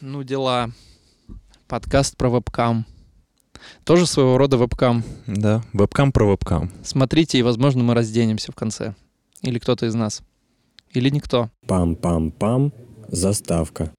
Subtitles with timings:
[0.00, 0.70] Ну, дела.
[1.66, 2.86] Подкаст про вебкам.
[3.82, 5.02] Тоже своего рода вебкам.
[5.26, 6.70] Да, вебкам про вебкам.
[6.84, 8.94] Смотрите, и, возможно, мы разденемся в конце.
[9.42, 10.22] Или кто-то из нас.
[10.92, 11.50] Или никто.
[11.66, 12.72] Пам-пам-пам.
[13.08, 13.92] Заставка.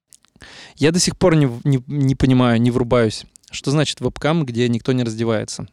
[0.76, 3.26] Я до сих пор не, не, не понимаю, не врубаюсь.
[3.50, 5.68] Что значит вебкам, где никто не раздевается?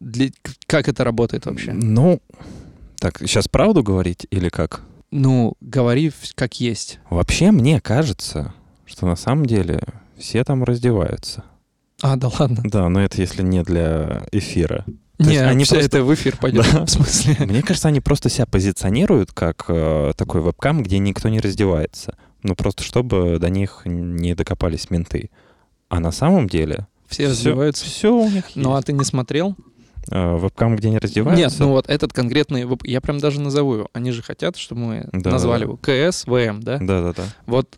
[0.00, 0.30] Для,
[0.66, 1.74] как это работает вообще?
[1.74, 2.22] Ну,
[2.96, 4.80] так, сейчас правду говорить или как?
[5.10, 7.00] Ну, говори как есть.
[7.10, 8.54] Вообще, мне кажется,
[8.88, 9.80] что на самом деле
[10.16, 11.44] все там раздеваются.
[12.02, 12.62] А, да ладно.
[12.64, 14.84] Да, но это если не для эфира.
[15.18, 16.64] То Не, есть они просто- это в эфир пойдет.
[16.72, 16.84] Да.
[16.86, 17.36] В смысле?
[17.46, 22.16] Мне кажется, они просто себя позиционируют как э, такой вебкам, где никто не раздевается.
[22.44, 25.30] Ну, просто чтобы до них не докопались менты.
[25.88, 27.84] А на самом деле Все раздеваются.
[27.84, 28.56] все у них есть.
[28.56, 29.56] Ну, а ты не смотрел?
[30.10, 31.42] Э, вебкам, где не раздеваются?
[31.44, 33.88] Нет, ну вот этот конкретный, веб- я прям даже назову его.
[33.92, 35.64] Они же хотят, чтобы мы Да, назвали да.
[35.64, 36.78] его КС, ВМ, да?
[36.78, 37.24] Да-да-да.
[37.46, 37.76] Вот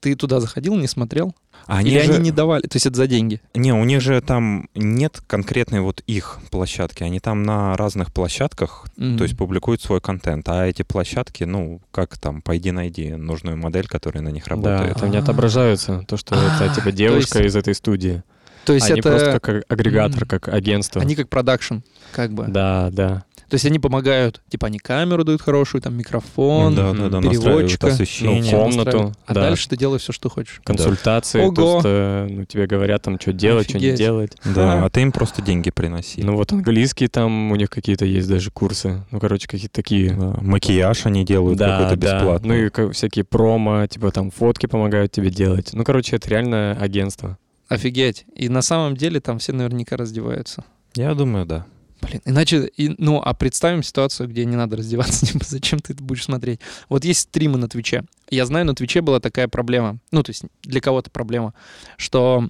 [0.00, 1.34] ты туда заходил, не смотрел?
[1.66, 2.12] А Они Или же...
[2.14, 2.62] они не давали?
[2.62, 3.40] То есть это за деньги?
[3.54, 7.02] Не, у них же там нет конкретной вот их площадки.
[7.02, 9.18] Они там на разных площадках, Мгм.
[9.18, 10.48] то есть публикуют свой контент.
[10.48, 14.96] А эти площадки, ну, как там, пойди найди нужную модель, которая на них Да, работает.
[14.98, 15.20] там не А.
[15.20, 18.22] отображаются то, что А, это типа то девушка из этой студии.
[18.64, 19.10] То есть Они это...
[19.10, 21.00] просто как а- агрегатор, как агентство.
[21.02, 21.76] Они как продакшн,
[22.12, 22.46] как бы.
[22.48, 23.24] Да, да.
[23.50, 27.88] То есть они помогают, типа они камеру дают хорошую, там микрофон, да, да, да, переводчика.
[27.88, 28.52] освещение.
[28.54, 29.12] Ну, комнату.
[29.26, 29.40] А да.
[29.42, 30.60] дальше ты делаешь все, что хочешь.
[30.62, 31.52] Консультации, Ого.
[31.52, 33.98] то, что ну, тебе говорят там, что делать, что не Офигеть.
[33.98, 34.32] делать.
[34.44, 36.22] Да, а ты им просто деньги приноси.
[36.22, 39.04] Ну вот английский там у них какие-то есть даже курсы.
[39.10, 40.12] Ну, короче, какие-то такие.
[40.12, 42.16] Да, Макияж они делают Да, какой-то да.
[42.18, 42.48] бесплатный.
[42.48, 45.70] Ну и ка- всякие промо, типа там фотки помогают тебе делать.
[45.72, 47.36] Ну, короче, это реально агентство.
[47.68, 48.26] Офигеть.
[48.36, 50.64] И на самом деле там все наверняка раздеваются.
[50.94, 51.66] Я думаю, да.
[52.02, 56.02] Блин, иначе, и, ну, а представим ситуацию, где не надо раздеваться, типа, зачем ты это
[56.02, 56.60] будешь смотреть?
[56.88, 58.04] Вот есть стримы на Твиче.
[58.30, 61.52] Я знаю, на Твиче была такая проблема, ну, то есть для кого-то проблема,
[61.96, 62.48] что,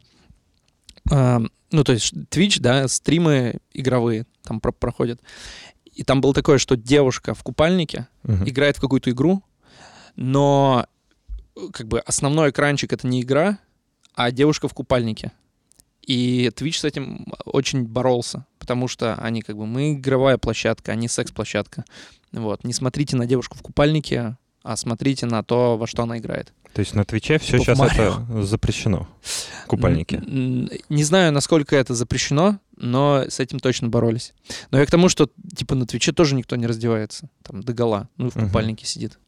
[1.11, 1.39] э,
[1.73, 5.21] ну, то есть Twitch, да, стримы игровые там про- проходят.
[5.93, 8.49] И там было такое, что девушка в купальнике Мгм.
[8.49, 9.43] играет в какую-то игру,
[10.17, 10.87] но
[11.57, 13.59] э, как бы основной экранчик— это не игра,
[14.15, 15.33] а девушка в купальнике.
[16.11, 20.97] И Twitch с этим очень боролся, потому что они как бы, мы игровая площадка, а
[20.97, 21.85] не секс-площадка.
[22.33, 26.53] Вот, не смотрите на девушку в купальнике, а смотрите на то, во что она играет.
[26.73, 29.09] То есть на Твиче все Типа в сейчас это запрещено.
[29.69, 30.21] Купальники.
[30.89, 34.35] Не знаю, насколько это запрещено, но с этим точно боролись.
[34.73, 38.27] Но я к тому, что типа на Твиче тоже никто не раздевается, там догола, ну
[38.27, 39.21] и в купальнике сидит.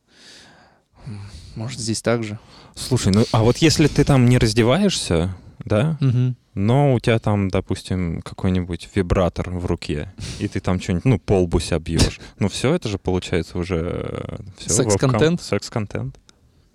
[1.06, 1.20] М,
[1.54, 2.40] Может, здесь так же?
[2.74, 5.32] Слушай, ну а вот если ты там не раздеваешься,
[5.64, 6.36] да, Мгм.
[6.54, 11.60] но у тебя там, допустим, какой-нибудь вибратор в руке, и ты там что-нибудь, ну, полбу
[11.60, 14.40] себя бьешь, ну все это же получается уже...
[14.58, 15.42] всё, Секс-контент?
[15.42, 16.18] Секс-контент.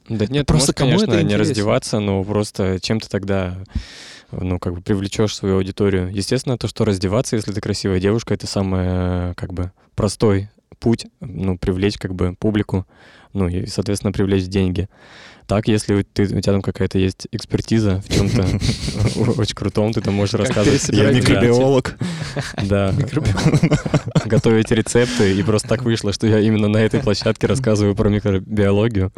[0.09, 3.57] Да нет, Просто просто, кому конечно, это не раздеваться, но просто чем ты тогда,
[4.31, 6.09] ну, как бы привлечешь свою аудиторию.
[6.13, 10.49] Естественно, то, что раздеваться, если ты красивая девушка, это самый, как бы, простой
[10.79, 12.85] путь, ну, привлечь, как бы, публику,
[13.33, 14.87] ну, и, соответственно, привлечь деньги.
[15.47, 18.41] Так, если у, ты, у тебя там какая-то есть экспертиза в чем-то
[19.41, 20.87] очень крутом, ты там можешь рассказывать.
[20.97, 21.97] Да, микробиолог.
[22.63, 22.93] Да,
[24.25, 29.11] готовить рецепты, и просто так вышло, что я именно на этой площадке рассказываю про микробиологию.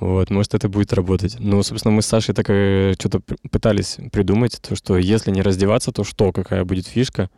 [0.00, 1.36] Вот, может, это будет работать.
[1.38, 3.20] Ну, собственно, мы с Сашей так и что-то
[3.50, 7.30] пытались придумать, то, что если не раздеваться, то что, какая будет фишка?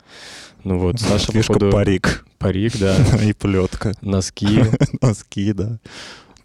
[0.65, 3.95] Ну вот, Саша, Фишка походу, парик парик, да, и плетка.
[4.03, 4.65] носки.
[5.01, 5.79] Носки, да.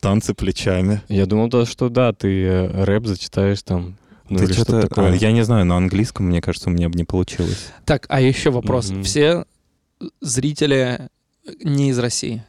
[0.02, 1.02] Танцы плечами.
[1.08, 3.98] Я думал, да, что да, ты э, рэп зачитаешь там,
[4.30, 4.82] ну Ты или что-то...
[4.88, 5.14] такое.
[5.14, 7.68] а, Я не знаю, на английском, мне кажется, у меня бы не получилось.
[7.86, 8.90] Так, а еще вопрос.
[8.90, 9.04] Мгм.
[9.04, 9.46] Все
[10.20, 11.10] зрители
[11.64, 12.44] не из России.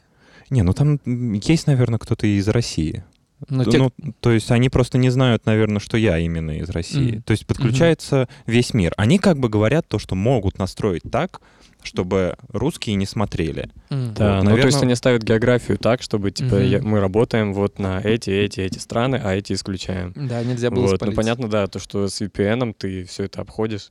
[0.48, 3.04] Не, ну там есть, наверное, кто-то из России.
[3.48, 7.12] Но те, Ну, то есть они просто не знают, наверное, что я именно из России.
[7.12, 7.22] Мгм.
[7.22, 8.92] То есть подключается весь мир.
[8.97, 11.41] Они как бы говорят то, что могут настроить так,
[11.82, 13.69] чтобы русские не смотрели.
[13.91, 14.14] М.
[14.14, 16.64] Да, Вот, ну то есть они ставят географию так, чтобы типа Мгм.
[16.64, 20.12] я- мы работаем вот на эти, эти, эти страны, а эти исключаем.
[20.14, 21.16] Да, нельзя было Вот, ну спалить.
[21.16, 23.91] понятно, да, то, что с VPN ты все это обходишь.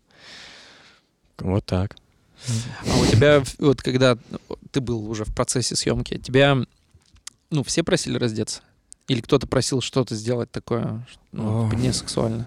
[1.39, 1.95] Вот так.
[2.89, 4.18] А у тебя, вот когда
[4.71, 6.57] ты был уже в процессе съемки, тебя,
[7.50, 8.62] ну, все просили раздеться?
[9.12, 11.80] Или кто-то просил что-то сделать такое, ну, типа, О.
[11.81, 12.46] не сексуально?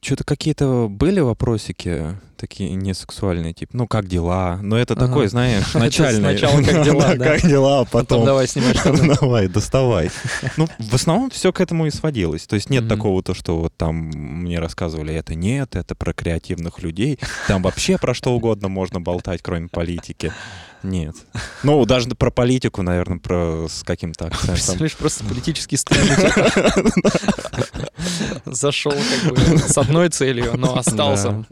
[0.00, 4.58] Что-то какие-то были вопросики такие несексуальные, типа, ну как дела?
[4.60, 5.06] Но это Ага.
[5.06, 6.18] такой, знаешь, Это начальный.
[6.36, 7.24] сначала как дела, да.
[7.24, 8.24] Как дела, а Потом потом...
[8.24, 9.14] давай снимай штаны.
[9.20, 10.10] Давай, доставай.
[10.56, 12.48] Ну, в основном все к этому и сводилось.
[12.48, 16.82] То есть нет такого, то, что вот там мне рассказывали, это нет, это про креативных
[16.82, 17.20] людей.
[17.46, 20.32] Там вообще про что угодно можно болтать, кроме политики.
[20.82, 21.14] Нет.
[21.64, 24.54] Ну, даже про политику, наверное, про с каким-то акцентом.
[24.54, 26.02] Представляешь, просто политический стрим.
[28.44, 31.44] зашел как бы с одной целью, но остался.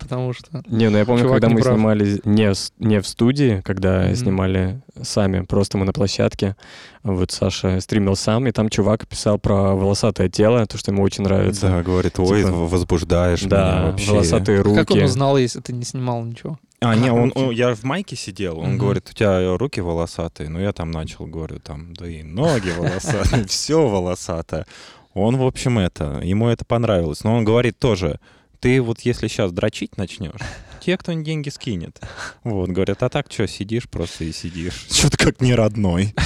[0.00, 0.62] Потому что...
[0.66, 5.84] Не, ну я помню, когда мы снимали не, в студии, когда снимали сами, просто мы
[5.84, 6.56] на площадке,
[7.02, 11.24] вот Саша стримил сам, и там чувак писал про волосатое тело, то, что ему очень
[11.24, 11.68] нравится.
[11.68, 14.10] Да, говорит, ой, Типа- возбуждаешь меня Да, вообще.
[14.10, 14.76] волосатые руки.
[14.76, 16.58] Как он узнал, если ты не снимал ничего?
[16.84, 18.78] А, не, он, он- я в майке сидел, он Мгм.
[18.78, 20.48] говорит, у тебя руки волосатые.
[20.48, 24.66] Ну, я там начал, говорю, там, да и ноги волосатые, все волосатое.
[25.14, 27.22] Он, в общем, это, ему это понравилось.
[27.24, 28.18] Но он говорит тоже,
[28.60, 30.40] ты вот если сейчас дрочить начнешь,
[30.80, 32.00] те, кто деньги скинет.
[32.42, 34.86] Вот, говорят, а так что, сидишь просто и сидишь.
[34.90, 36.14] Что-то как не родной.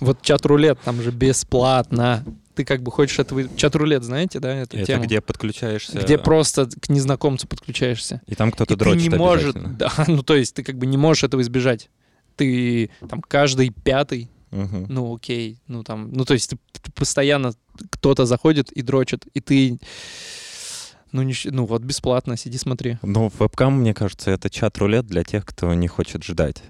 [0.00, 2.24] Вот чат-рулет, там же бесплатно.
[2.54, 3.44] Ты как бы хочешь этого...
[3.56, 5.04] Чат-рулет, знаете, да, эту Это тему?
[5.04, 5.98] где подключаешься...
[6.00, 8.20] Где просто к незнакомцу подключаешься.
[8.26, 9.54] И там кто-то И ты дрочит не можешь...
[9.54, 9.74] обязательно.
[9.78, 11.90] Да, ну то есть ты как бы не можешь этого избежать.
[12.36, 14.86] Ты там каждый пятый, Мгм.
[14.88, 16.10] ну окей, ну там...
[16.12, 17.52] Ну то есть ты, ты постоянно
[17.90, 19.78] кто-то заходит и дрочит, и ты...
[21.12, 22.98] Ну, не, ну вот бесплатно, сиди смотри.
[23.02, 26.62] Ну, вебкам, мне кажется, это чат-рулет для тех, кто не хочет ждать.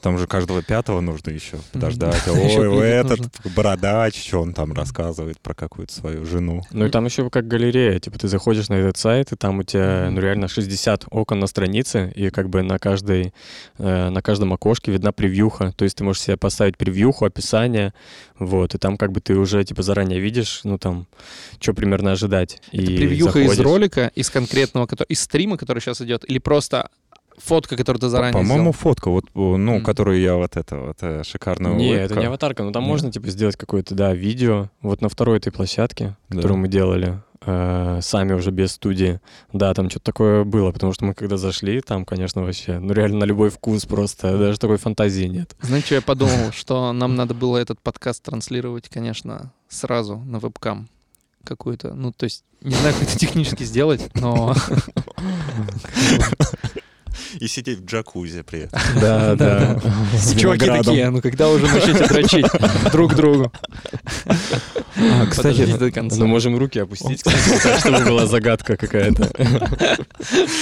[0.00, 2.22] Там же каждого пятого нужно еще подождать.
[2.28, 6.62] Ой, кликать этот бородач, что он там рассказывает про какую-то свою жену.
[6.70, 9.62] Ну и там еще как галерея, типа ты заходишь на этот сайт, и там у
[9.62, 13.32] тебя, ну реально 60 окон на странице, и как бы на каждой,
[13.78, 17.92] э, на каждом окошке видна превьюха, то есть ты можешь себе поставить превьюху, описание,
[18.38, 21.06] вот, и там как бы ты уже типа заранее видишь, ну там,
[21.60, 22.60] что примерно ожидать.
[22.72, 23.64] Это и превьюха из заходишь.
[23.64, 26.88] ролика, из конкретного, из стрима, который сейчас идет, или просто
[27.42, 28.72] фотка, которую ты заранее По-моему, сделал?
[28.72, 29.82] фотка, вот, ну, Мгм.
[29.84, 32.04] которую я вот это вот э, шикарную Не, улыбка.
[32.04, 32.88] это не аватарка, но там Нет?
[32.90, 34.70] можно типа сделать какое-то, да, видео.
[34.82, 36.36] Вот на второй этой площадке, Да.
[36.36, 39.18] которую мы делали, э, сами уже без студии.
[39.52, 43.20] Да, там что-то такое было, потому что мы когда зашли, там, конечно, вообще, ну реально
[43.20, 45.56] на любой вкус просто, даже такой фантазии нет.
[45.62, 46.50] Знаете, что я подумал?
[46.52, 50.88] Что нам надо было этот подкаст транслировать, конечно, сразу на вебкам
[51.42, 51.94] какую-то.
[51.94, 54.54] Ну, то есть, не знаю, как это технически сделать, но...
[57.38, 58.80] И сидеть в джакузи при этом.
[59.00, 59.80] Да, да.
[60.38, 62.46] Чуваки такие, ну когда уже начнете дрочить
[62.92, 63.52] друг другу?
[64.96, 66.16] А, кстати, до конца.
[66.18, 67.22] Ну, можем руки опустить,
[67.80, 69.30] чтобы была загадка какая-то.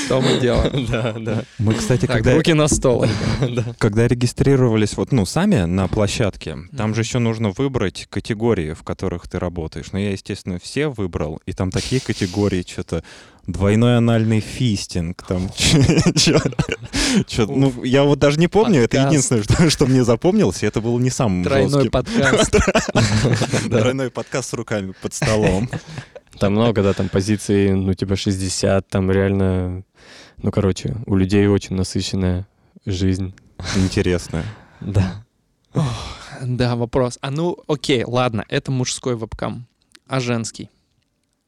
[0.04, 0.86] Что мы делаем?
[0.86, 1.44] Да, да.
[1.58, 3.06] мы, кстати, когда, руки на стол.
[3.78, 9.28] когда регистрировались вот, ну, сами на площадке, там же еще нужно выбрать категории, в которых
[9.28, 9.92] ты работаешь.
[9.92, 13.02] Но я, естественно, все выбрал, и там такие категории, что-то
[13.48, 15.50] двойной анальный фистинг, там,
[17.48, 20.98] ну, я вот даже не помню, это единственное, что, что мне запомнилось, и это было
[20.98, 21.90] не самым Тройной жестким.
[21.90, 22.56] подкаст.
[23.70, 25.68] Тройной подкаст с руками под столом.
[26.38, 29.82] Там много, да, там позиций, ну, типа 60, там реально,
[30.36, 32.46] ну, короче, у людей очень насыщенная
[32.84, 33.34] жизнь.
[33.76, 34.44] Интересно.
[34.80, 35.24] Да.
[36.42, 37.18] Да, вопрос.
[37.22, 39.66] А ну, окей, ладно, это мужской вебкам.
[40.06, 40.70] А женский?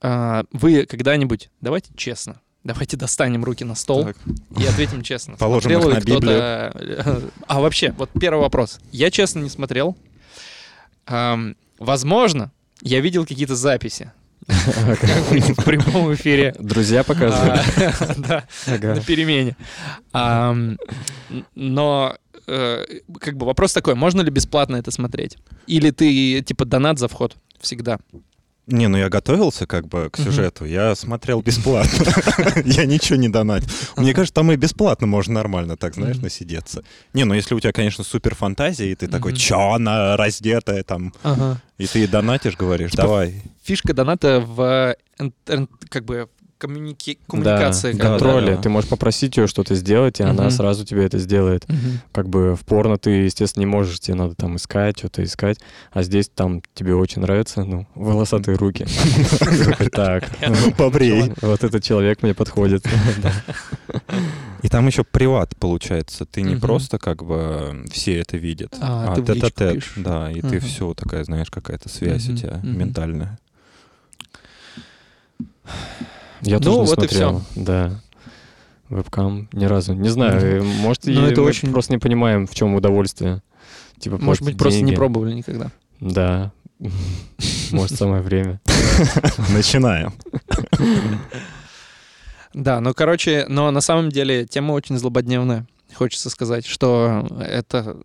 [0.02, 4.16] А, Вы когда-нибудь, давайте честно, давайте достанем руки на стол Так.
[4.58, 5.36] и ответим честно.
[5.36, 8.78] Положим Смотрел их на кто-то- А вообще, вот первый вопрос.
[8.92, 9.96] Я честно не смотрел.
[11.78, 12.50] Возможно,
[12.82, 14.12] я видел какие-то записи.
[14.46, 16.54] В прямом эфире.
[16.58, 17.60] Друзья показывают.
[17.76, 18.44] А, Да,
[18.94, 19.56] на перемене.
[21.54, 22.84] Но э,
[23.20, 25.36] как бы вопрос такой, можно ли бесплатно это смотреть?
[25.66, 27.98] Или ты типа донат за вход всегда?
[28.70, 32.06] Не, ну я готовился как бы к сюжету, я смотрел бесплатно.
[32.64, 33.68] Я ничего не донатил.
[33.96, 36.82] Мне кажется, там и бесплатно можно нормально так, знаешь, насидеться.
[37.12, 41.12] Не, ну если у тебя, конечно, супер фантазия, и ты такой, чё она раздетая там,
[41.78, 43.42] и ты донатишь, говоришь, Типа давай.
[43.62, 46.28] Фишка доната в эн- как бы
[46.60, 47.92] коммуники- коммуникации.
[47.92, 48.56] Да, да.
[48.62, 51.66] Ты можешь попросить ее что-то сделать, и она сразу тебе это сделает.
[52.12, 55.58] Как бы в порно ты, естественно, не можешь, тебе надо там искать, что-то искать,
[55.92, 58.86] а здесь там тебе очень нравится, ну, волосатые руки.
[59.92, 60.24] Так,
[60.76, 61.32] Побрей.
[61.42, 62.84] вот этот человек мне подходит.
[64.62, 66.26] И там еще приват получается.
[66.26, 69.84] Ты не просто как бы все это видят, А, а тет-а-тет.
[69.96, 73.38] Да, и ты все такая, знаешь, какая-то связь у тебя ментальная.
[76.42, 77.42] Я Ну, тоже не вот и смотрел.
[77.56, 78.00] Да.
[78.88, 79.94] Вебкам ни разу.
[79.94, 83.42] Не знаю, может, Ну, и это мы очень- просто не понимаем, в чем удовольствие.
[83.98, 84.96] Типа, Может быть, платить просто не деньги.
[84.96, 85.70] пробовали никогда.
[86.00, 86.52] Да.
[87.70, 88.60] Может, самое время.
[89.52, 90.12] Начинаем.
[92.52, 95.66] Да, ну, короче, но на самом деле тема очень злободневная.
[95.94, 97.96] Хочется сказать, что это,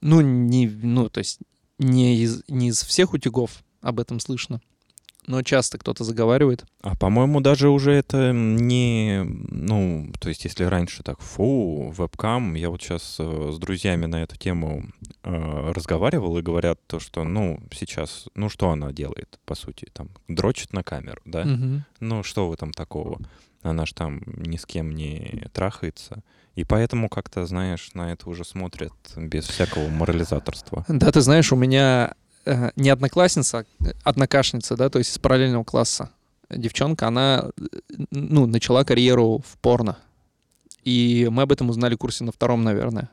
[0.00, 1.40] ну, не, ну, то есть
[1.78, 3.50] не из, не из всех утюгов
[3.82, 4.60] об этом слышно.
[5.26, 6.64] Но часто кто-то заговаривает.
[6.82, 9.22] А по-моему, даже уже это не...
[9.24, 14.22] Ну, то есть, если раньше так, фу, вебкам, я вот сейчас э, с друзьями на
[14.22, 14.86] эту тему
[15.22, 20.08] э, разговаривал и говорят то, что, ну, сейчас, ну, что она делает, по сути, там,
[20.28, 21.44] дрочит на камеру, да?
[21.44, 21.84] Мгм.
[22.00, 23.18] Ну, что в этом такого?
[23.62, 26.22] Она ж там ни с кем не трахается.
[26.54, 30.84] И поэтому как-то, знаешь, на это уже смотрят без всякого морализаторства.
[30.88, 35.64] Да, ты знаешь, у меня э, не одноклассница, а однокашница, да, то есть из параллельного
[35.64, 36.10] класса
[36.50, 37.64] девчонка, она, э,
[38.10, 39.98] ну, начала карьеру в порно.
[40.84, 43.10] И мы об этом узнали в курсе на втором, наверное.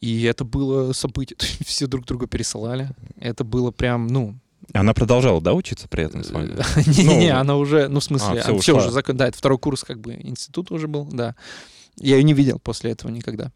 [0.00, 1.36] И это было событие.
[1.64, 2.90] Все друг друга пересылали.
[3.18, 4.36] Это было прям, ну...
[4.72, 6.48] Она продолжала, да, учиться при этом с вами?
[6.86, 8.90] Не-не-не, Ну, она уже, ну, в смысле, а, все уже.
[9.12, 11.34] Да, это второй курс, как бы, института уже был, да.
[11.96, 13.52] Я ее не видел после этого никогда.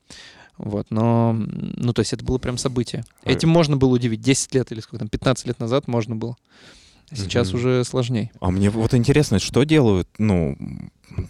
[0.58, 3.04] Вот, но, ну, то есть это было прям событие.
[3.24, 6.36] Этим можно было удивить 10 лет или сколько там, 15 лет назад можно было.
[7.14, 7.56] Сейчас Мгм.
[7.56, 8.30] уже сложней.
[8.40, 10.58] А мне вот интересно, что делают, ну,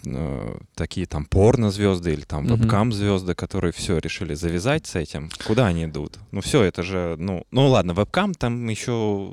[0.05, 5.29] э, такие там порно-звезды или там вебкам-звезды, которые все решили завязать с этим.
[5.45, 6.19] Куда они идут?
[6.31, 9.31] Ну, все, это же, ну, ну ладно, вебкам там еще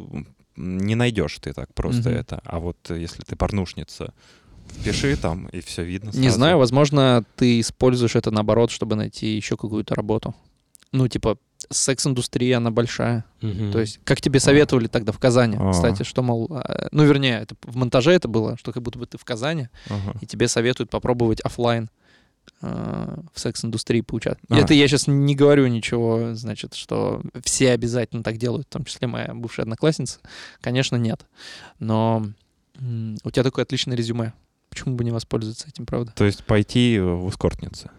[0.57, 2.19] не найдешь ты так просто Мгм.
[2.19, 2.41] это.
[2.45, 4.15] А вот э, если ты порнушница,
[4.81, 6.37] впиши там, и все видно Не сразу.
[6.37, 10.35] знаю, возможно, ты используешь это наоборот, чтобы найти еще какую-то работу.
[10.93, 11.37] Ну, типа,
[11.69, 13.25] секс-индустрия, она большая.
[13.41, 13.73] Мгм.
[13.73, 15.73] То есть, как тебе советовали тогда в Казани, А.
[15.73, 19.07] кстати, что, мол, а, ну, вернее, это в монтаже это было, что как будто бы
[19.07, 20.15] ты в Казани, Ага.
[20.21, 21.91] и тебе советуют попробовать оффлайн
[22.63, 24.49] э, в секс-индустрии поучаствовать.
[24.49, 24.65] И А.
[24.65, 29.09] Это я сейчас не говорю ничего, значит, что все обязательно так делают, в том числе
[29.09, 30.21] моя бывшая одноклассница.
[30.61, 31.27] Конечно, нет.
[31.81, 32.25] Но
[33.25, 34.33] у тебя такое отличное резюме.
[34.77, 36.13] Почему бы не воспользоваться этим, правда?
[36.15, 37.91] То есть пойти в эскортницы.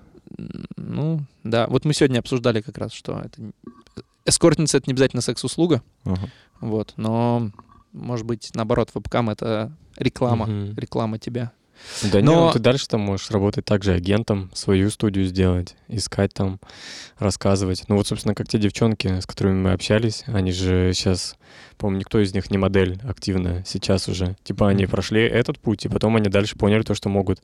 [0.75, 1.65] Ну, да.
[1.65, 3.41] Вот мы сегодня обсуждали как раз, что это...
[4.25, 6.29] Эскортница— это не обязательно секс-услуга, Ага.
[6.61, 7.49] вот, но,
[7.93, 10.75] может быть, наоборот, вебкам— это реклама, Мгм.
[10.77, 11.51] реклама тебя.
[12.03, 16.33] Да Но- не, ну ты дальше там можешь работать также агентом, свою студию сделать, искать
[16.33, 16.59] там,
[17.17, 17.83] рассказывать.
[17.87, 21.35] Ну вот, собственно, как те девчонки, с которыми мы общались, они же сейчас,
[21.77, 24.35] по-моему, никто из них не модель активно сейчас уже.
[24.43, 27.41] Типа они прошли этот путь, и потом они дальше поняли то, что могут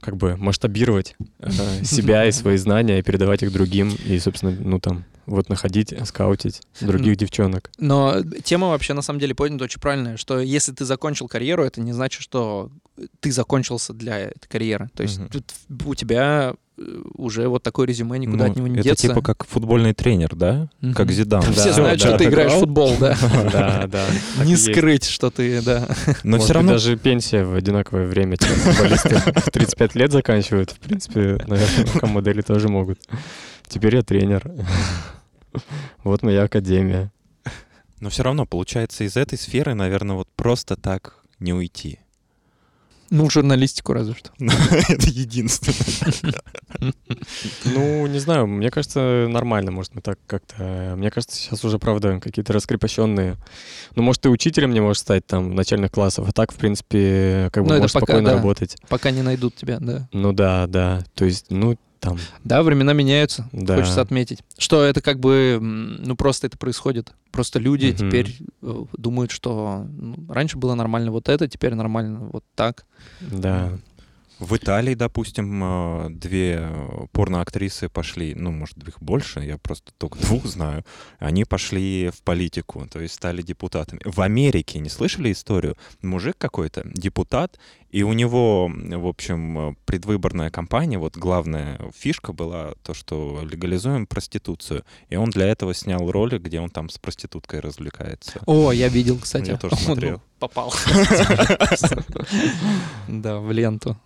[0.00, 1.50] как бы масштабировать э,
[1.84, 6.62] себя и свои знания, и передавать их другим, и, собственно, ну там, вот находить, скаутить
[6.80, 7.70] других девчонок.
[7.78, 11.80] Но тема вообще на самом деле поднята очень правильная, что если ты закончил карьеру, это
[11.80, 12.70] не значит, что
[13.20, 14.88] ты закончился для этой карьеры.
[14.94, 15.28] То есть Мгм.
[15.28, 15.52] тут
[15.84, 19.08] у тебя э, уже вот такое резюме, никуда Ну, от него не это деться.
[19.08, 20.68] типа как футбольный тренер, да?
[20.82, 20.94] Мгм.
[20.94, 21.40] Как Зидан.
[21.42, 23.16] Все Да, знают, да, что ты играешь в футбол, да.
[23.52, 24.06] Да, да.
[24.44, 25.88] Не скрыть, что ты, да.
[26.22, 30.70] Но все равно даже пенсия в одинаковое время футболисты в 35 лет заканчивают.
[30.72, 33.00] В принципе, наверное, модели тоже могут.
[33.68, 34.50] Теперь я тренер.
[36.04, 37.10] Вот моя академия.
[38.00, 41.98] Но все равно, получается, из этой сферы, наверное, вот просто так не уйти.
[43.10, 44.30] Ну, журналистику разве что.
[44.38, 46.34] Это единственное.
[47.64, 50.94] Ну, не знаю, мне кажется, нормально, может, мы так как-то...
[50.96, 53.36] Мне кажется, сейчас уже, правда, какие-то раскрепощенные.
[53.94, 57.50] Ну, может, ты учителем не можешь стать там в начальных классах, а так, в принципе,
[57.52, 58.76] как бы Ну, можешь спокойно работать.
[58.88, 60.08] Пока не найдут тебя, да.
[60.12, 61.04] Ну да, да.
[61.14, 63.76] То есть, ну, там, Да, времена меняются, Да.
[63.76, 64.40] хочется отметить.
[64.58, 67.12] Что это как бы, ну просто это происходит.
[67.32, 67.96] Просто люди Мгм.
[67.96, 72.84] теперь э, думают, что ну, раньше было нормально вот это, теперь нормально вот так.
[73.20, 73.72] да.
[74.38, 76.68] В Италии, допустим, э, две
[77.12, 80.84] порноактрисы пошли, ну, может, их больше, я просто только двух знаю,
[81.18, 84.00] они пошли в политику, то есть стали депутатами.
[84.04, 85.76] В Америке, не слышали историю?
[86.02, 87.58] Мужик какой-то, депутат,
[87.90, 94.84] и у него, в общем, предвыборная кампания, вот главная фишка была то, что легализуем проституцию,
[95.08, 98.40] и он для этого снял ролик, где он там с проституткой развлекается.
[98.44, 99.48] О, я видел, кстати.
[99.48, 100.20] Я тоже смотрел.
[100.38, 100.74] Попал.
[103.08, 103.96] Да, в ленту.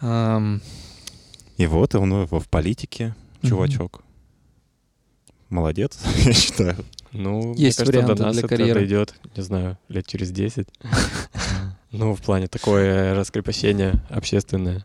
[0.00, 4.02] И вот он его в политике, чувачок.
[5.50, 6.76] Молодец, я считаю.
[7.12, 8.80] Ну, Есть мне кажется, до нас для это карьеры.
[8.80, 10.68] дойдет, не знаю, лет через 10.
[11.96, 14.84] Ну, в плане такое раскрепощение общественное.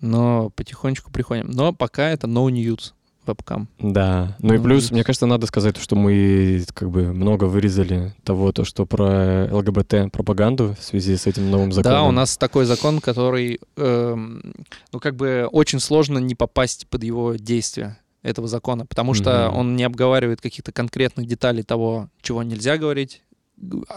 [0.00, 1.50] Но потихонечку приходим.
[1.50, 2.94] Но пока это no news
[3.26, 3.68] вебкам.
[3.78, 4.36] Да.
[4.40, 8.14] Ну и Ну, плюс, и- мне кажется, надо сказать, что мы как бы много вырезали
[8.24, 11.96] того, то, что про ЛГБТ-пропаганду в связи с этим новым законом.
[11.98, 14.54] Да, у нас такой закон, который, эм,
[14.92, 19.56] ну, как бы очень сложно не попасть под его действие этого закона, потому что Мгм.
[19.58, 23.22] он не обговаривает каких-то конкретных деталей того, чего нельзя говорить,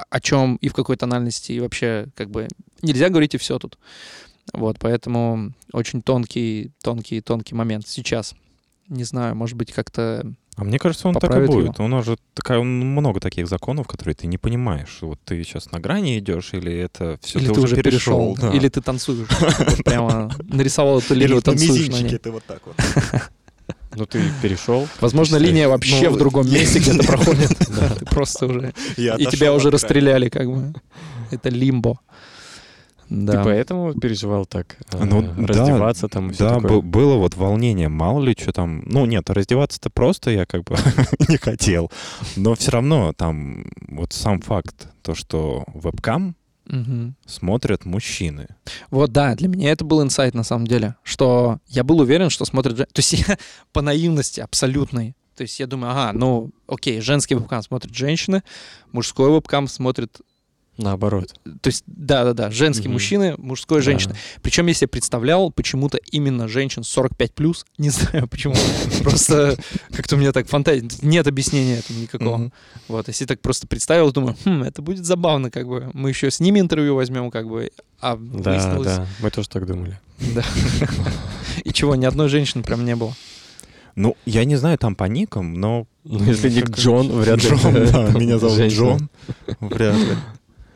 [0.09, 2.47] о чем и в какой тональности, и вообще, как бы,
[2.81, 3.77] нельзя говорить и все тут.
[4.53, 8.35] Вот, поэтому очень тонкий, тонкий, тонкий момент сейчас.
[8.89, 10.33] Не знаю, может быть, как-то...
[10.55, 11.79] А мне кажется, он так и будет.
[11.79, 14.97] У нас же такая, много таких законов, которые ты не понимаешь.
[15.01, 18.49] Вот ты сейчас на грани идешь, или это все Или ты, уже перешел, да.
[18.51, 19.27] или ты танцуешь.
[19.85, 22.17] Прямо нарисовал эту линию, танцуешь на мизинчике ней.
[22.17, 22.75] ты вот так вот.
[23.95, 24.87] Ну, ты перешел.
[25.01, 27.57] Возможно, линия вообще ну, в другом месте где-то проходит.
[27.57, 28.73] Ты просто уже...
[28.97, 30.73] И тебя уже расстреляли, как бы.
[31.31, 31.99] Это лимбо.
[33.09, 33.43] Ты Да.
[33.43, 34.77] поэтому переживал так?
[34.93, 36.81] э, Ну, да, раздеваться там и все Да, такое?
[36.81, 38.83] было вот волнение, мало ли что там.
[38.85, 40.75] Ну, нет, раздеваться-то просто я как бы
[41.27, 41.91] не хотел.
[42.35, 46.35] Но все равно там вот сам факт, то, что вебкам
[46.67, 47.15] Мгм.
[47.25, 48.47] смотрят мужчины.
[48.91, 52.45] Вот, да, для меня это был инсайт на самом деле, что я был уверен, что
[52.45, 52.77] смотрят...
[52.77, 53.37] То есть я
[53.73, 55.15] по наивности абсолютной.
[55.35, 58.43] То есть я думаю, ага, ну, окей, женский вебкам смотрит женщины,
[58.91, 60.21] мужской вебкам смотрит...
[60.81, 61.33] Наоборот.
[61.61, 62.93] То есть, да-да-да, женские Мгм.
[62.93, 64.15] мужчины, мужской женщины.
[64.41, 68.55] Причем я себе представлял почему-то именно женщин 45+, не знаю почему.
[69.03, 69.57] Просто
[69.91, 70.87] как-то у меня так фантазия...
[71.01, 72.51] Нет объяснения этому никакого.
[72.87, 75.89] Вот, если так просто представил, думаю, хм, это будет забавно, как бы.
[75.93, 77.71] Мы еще с ними интервью возьмем, как бы.
[77.99, 78.87] А Да, выяснилось...
[78.95, 79.99] да, мы тоже так думали.
[80.33, 80.43] Да.
[81.65, 83.13] И чего, ни одной женщины прям не было.
[83.95, 85.85] Ну, я не знаю там по никам, но...
[86.05, 87.49] Ну, если ник Джон, вряд ли.
[87.49, 88.97] Джон, да, меня зовут женщина.
[88.97, 89.09] Джон.
[89.59, 90.15] Вряд ли.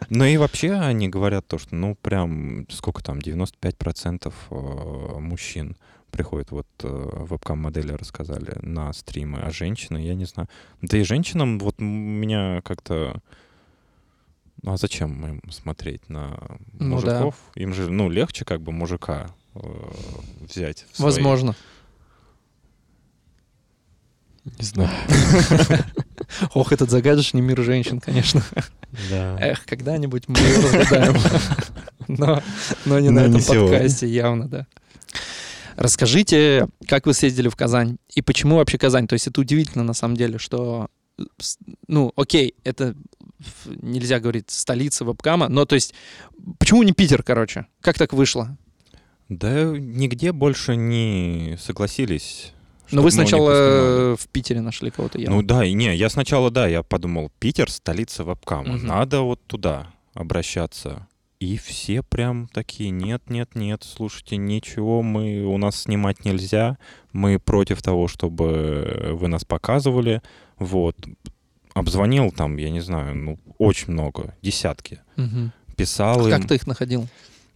[0.09, 5.75] Ну и вообще они говорят то, что, ну, прям, сколько там, 95% э, мужчин
[6.11, 10.47] приходят, вот э, вебкам-модели рассказали на стримы, а женщины, я не знаю.
[10.81, 13.19] Да и женщинам вот меня как-то...
[14.61, 16.37] Ну а зачем им смотреть на
[16.79, 17.13] Ну да.
[17.15, 17.35] мужиков?
[17.55, 19.59] Им же, ну, легче как бы мужика э,
[20.41, 20.85] взять.
[20.93, 21.55] свои- Возможно.
[24.45, 24.89] Не знаю.
[26.53, 28.43] Ох, этот загадочный мир женщин, конечно.
[29.09, 29.37] Да.
[29.39, 31.15] Эх, когда-нибудь мы его разгадаем.
[32.09, 32.43] Но,
[32.83, 33.77] но не Но на не этом сегодня.
[33.77, 34.67] подкасте, явно, да.
[35.77, 39.07] Расскажите, как вы съездили в Казань и почему вообще Казань?
[39.07, 41.23] То есть это удивительно на самом деле, что, э,
[41.87, 42.93] ну, окей, это
[43.65, 45.93] нельзя говорить столица вебкама, но то есть
[46.59, 47.67] почему не Питер, короче?
[47.79, 48.57] Как так вышло?
[49.29, 52.51] Да нигде больше не согласились.
[52.91, 55.37] Но Ну, вы не сначала в Питере нашли кого-то явно.
[55.37, 58.87] Ну да, и не, я сначала, да, я подумал, Питер— столица вебкама, Мгм.
[58.87, 61.07] надо вот туда обращаться.
[61.39, 66.77] И все прям такие, нет, нет, нет, слушайте, ничего, мы, у нас снимать нельзя,
[67.11, 70.21] мы против того, чтобы вы нас показывали,
[70.57, 70.95] вот.
[71.73, 74.99] Обзвонил там, я не знаю, ну, очень много, десятки.
[75.17, 75.51] Мгм.
[75.75, 76.37] Писал А им.
[76.39, 77.07] как ты их находил?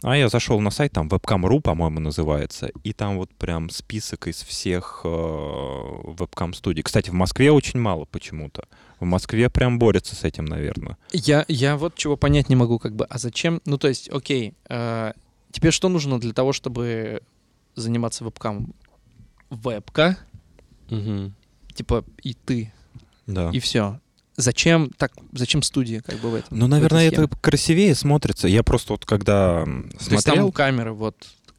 [0.02, 4.42] А я зашел на сайт, там webcam.ru, по-моему, называется, и там вот прям список из
[4.42, 6.82] всех э, вебкам-студий.
[6.84, 8.68] Кстати, в Москве очень мало почему-то.
[9.00, 10.96] В Москве прям борются с этим, наверное.
[11.12, 13.60] Я, я вот чего понять не могу, как бы, а зачем?
[13.64, 15.12] Ну, то есть, окей, э,
[15.50, 17.22] тебе что нужно для того, чтобы
[17.74, 18.74] заниматься вебкамом?
[19.50, 20.16] Вебка,
[20.90, 21.34] Мгм.
[21.74, 22.72] типа, и ты,
[23.26, 23.50] Да.
[23.50, 23.98] и все.
[24.38, 26.56] Зачем так, зачем студия, как бы в этом?
[26.56, 28.46] Ну, наверное, это красивее смотрится.
[28.46, 29.82] Я просто вот когда схеме?
[29.90, 30.44] То есть смотрел...
[30.44, 31.16] там камеры, вот,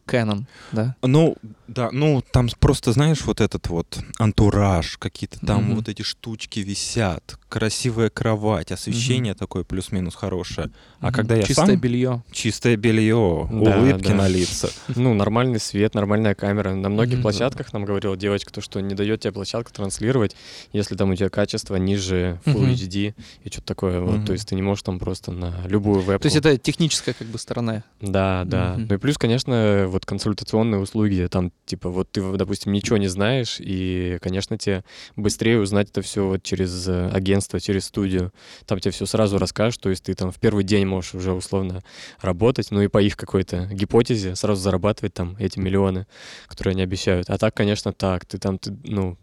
[0.09, 0.95] Canon, да?
[1.01, 1.35] Ну,
[1.67, 5.75] да, ну, там просто, знаешь, вот этот вот антураж, какие-то там Мгм.
[5.75, 10.69] вот эти штучки висят, красивая кровать, освещение такое плюс-минус хорошее.
[10.99, 11.13] А Мгм.
[11.15, 12.23] когда я Чистое сам- белье.
[12.31, 14.13] Чистое белье, Да, улыбки да.
[14.15, 14.71] на лицах.
[14.95, 16.73] Ну, нормальный свет, нормальная камера.
[16.73, 17.21] На многих Мгм.
[17.23, 20.35] площадках нам говорила девочка, то, что не дает тебе площадка транслировать,
[20.73, 22.71] если там у тебя качество ниже Full Мгм.
[22.73, 23.99] HD и что-то такое.
[24.01, 24.25] Вот, Мгм.
[24.25, 26.21] то есть ты не можешь там просто на любую веб.
[26.21, 27.83] То есть это техническая, как бы, сторона.
[28.01, 28.73] Да, да.
[28.73, 28.87] Мгм.
[28.89, 33.57] Ну и плюс, конечно, вот консультационные услуги, там, типа, вот ты, допустим, ничего не знаешь,
[33.59, 34.83] и, конечно, тебе
[35.15, 38.31] быстрее узнать это все вот через э, агентство, через студию.
[38.65, 41.81] Там тебе все сразу расскажут, то есть ты там в первый день можешь уже условно
[42.21, 46.07] работать, ну и по их какой-то гипотезе сразу зарабатывать там эти миллионы,
[46.47, 47.29] которые они обещают.
[47.29, 48.25] А так, конечно, так.
[48.25, 49.17] Ты там, ты, ну,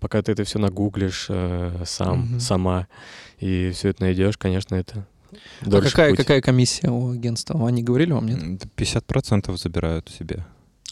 [0.00, 2.40] пока ты это все нагуглишь э, сам, Мгм.
[2.40, 2.88] сама,
[3.38, 5.06] и все это найдешь, конечно, это
[5.62, 6.18] А какая, путь.
[6.18, 7.66] какая комиссия у агентства?
[7.68, 8.42] Они говорили вам, нет?
[8.42, 10.44] М, 50% забирают себе.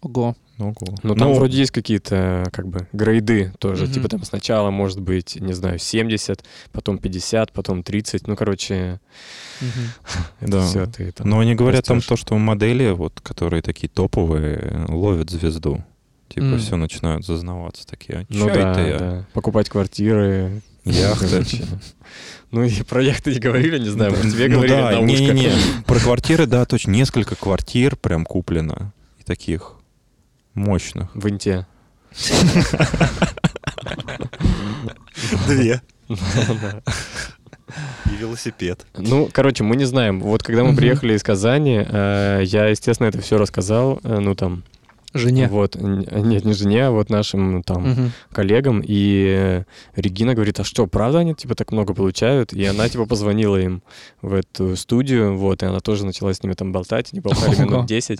[0.03, 0.37] Ого.
[0.59, 0.75] Ого.
[1.03, 3.85] Ну, там вроде есть какие-то, как бы, грейды тоже.
[3.85, 3.93] Мгм.
[3.93, 8.27] Типа там сначала может быть, не знаю, 70, потом 50, потом 30.
[8.27, 9.01] Ну, короче,
[9.61, 9.71] Мгм.
[10.41, 10.67] это Да.
[10.67, 11.29] все ты там...
[11.29, 12.09] Но они говорят там растёшь.
[12.09, 15.83] то, что модели, вот, которые такие топовые, ловят звезду.
[16.29, 16.59] Типа М.
[16.59, 18.21] все начинают зазнаваться такие.
[18.21, 18.99] А Ну да, это я?
[18.99, 19.27] да.
[19.33, 20.63] Покупать квартиры.
[20.85, 21.45] Яхты.
[22.53, 25.23] Ну и про яхты не говорили, не знаю, может, тебе Ну говорили да, на ушко.
[25.23, 25.53] не-не-не.
[25.85, 26.93] Про квартиры, да, точно.
[26.93, 28.93] Несколько квартир прям куплено.
[29.19, 29.75] И таких
[30.55, 31.15] мощных.
[31.15, 31.67] В Инте.
[35.49, 35.83] Две.
[38.07, 38.87] И велосипед.
[38.97, 40.21] Ну, короче, мы не знаем.
[40.21, 44.63] Вот когда мы приехали из Казани, э, я, естественно, это все рассказал, э, ну там,
[45.17, 45.49] Жене.
[45.49, 48.13] Вот, нет, не жене, а вот нашим там Мгм.
[48.33, 49.63] коллегам, и
[49.95, 52.53] Регина говорит, а что, правда они типа так много получают?
[52.53, 53.83] И она типа позвонила им
[54.23, 57.65] в эту студию, вот, и она тоже начала с ними там болтать, они болтали Ого.
[57.65, 58.19] минут 10,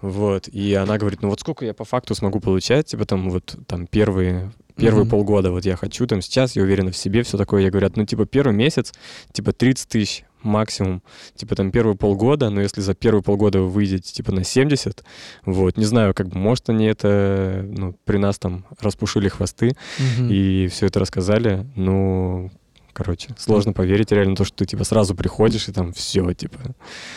[0.00, 3.56] вот, и она говорит, ну вот сколько я по факту смогу получать, типа там вот
[3.66, 5.10] там первые Первые Мгм.
[5.10, 7.62] полгода вот я хочу, там сейчас я уверена в себе, все такое.
[7.62, 8.92] Я говорят, ну типа первый месяц,
[9.32, 11.02] типа 30 тысяч максимум,
[11.34, 15.04] типа там первые полгода, но если за первые полгода вы выйдете типа на 70,
[15.46, 20.28] вот, не знаю, как бы, может они это, ну, при нас там распушили хвосты, Мгм.
[20.30, 22.50] и все это рассказали, ну,
[22.92, 26.58] короче, сложно поверить реально то, что ты, типа, сразу приходишь и там все, типа,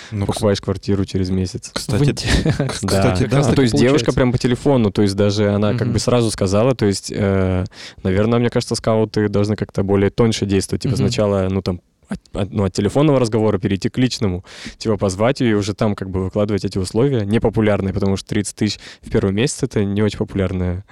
[0.09, 1.69] Ну, к- покупаешь квартиру через месяц.
[1.71, 2.27] кстати,
[2.67, 3.47] кстати, да.
[3.47, 6.73] Ну, то есть девушка прям по телефону, то есть даже она как бы сразу сказала,
[6.73, 7.63] то есть, э,
[8.01, 12.51] наверное, мне кажется, скауты должны как-то более тоньше действовать, типа сначала, ну там, от, от-
[12.51, 14.43] ну, от телефонного разговора перейти к личному,
[14.77, 18.55] типа позвать ее и уже там как бы выкладывать эти условия, непопулярные, потому что 30
[18.55, 20.85] тысяч в первый месяц это не очень популярное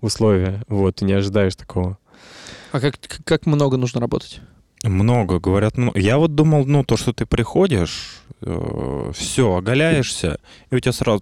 [0.00, 1.98] условие, вот, ты не ожидаешь такого.
[2.72, 4.40] А как, как много нужно работать?
[4.82, 5.98] Много, говорят, много.
[5.98, 10.38] Я вот думал, ну, то, что ты приходишь, все, оголяешься,
[10.70, 11.20] и у тебя сразу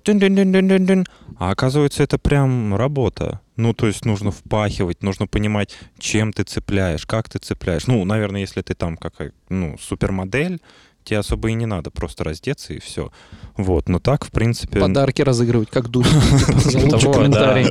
[1.39, 3.41] а оказывается, это прям работа.
[3.57, 7.87] Ну, то есть нужно впахивать, нужно понимать, чем ты цепляешь, как ты цепляешь.
[7.87, 10.61] Ну, наверное, если ты там какая ну, супермодель,
[11.05, 13.11] тебе особо и не надо, просто раздеться и все.
[13.57, 14.81] Вот, но так, в принципе...
[14.81, 16.07] Подарки разыгрывать, как Дудь.
[16.47, 17.65] Типа, За лучший Того, комментарий.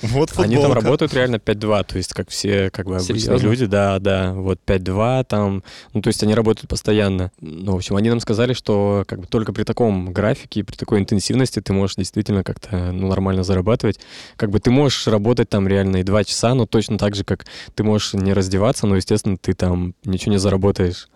[0.02, 3.98] Вот Они там работают реально 5-2, то есть как все как бы обычные люди, да,
[3.98, 5.62] да, вот 5-2 там,
[5.94, 7.32] ну то есть они работают постоянно.
[7.40, 10.98] Ну, в общем, они нам сказали, что как бы только при таком графике при такой
[10.98, 14.00] интенсивности ты можешь действительно как-то ну, нормально зарабатывать.
[14.36, 17.46] Как бы ты можешь работать там реально и 2 часа, но точно так же, как
[17.74, 21.08] ты можешь не раздеваться, но, естественно, ты там ничего не заработаешь.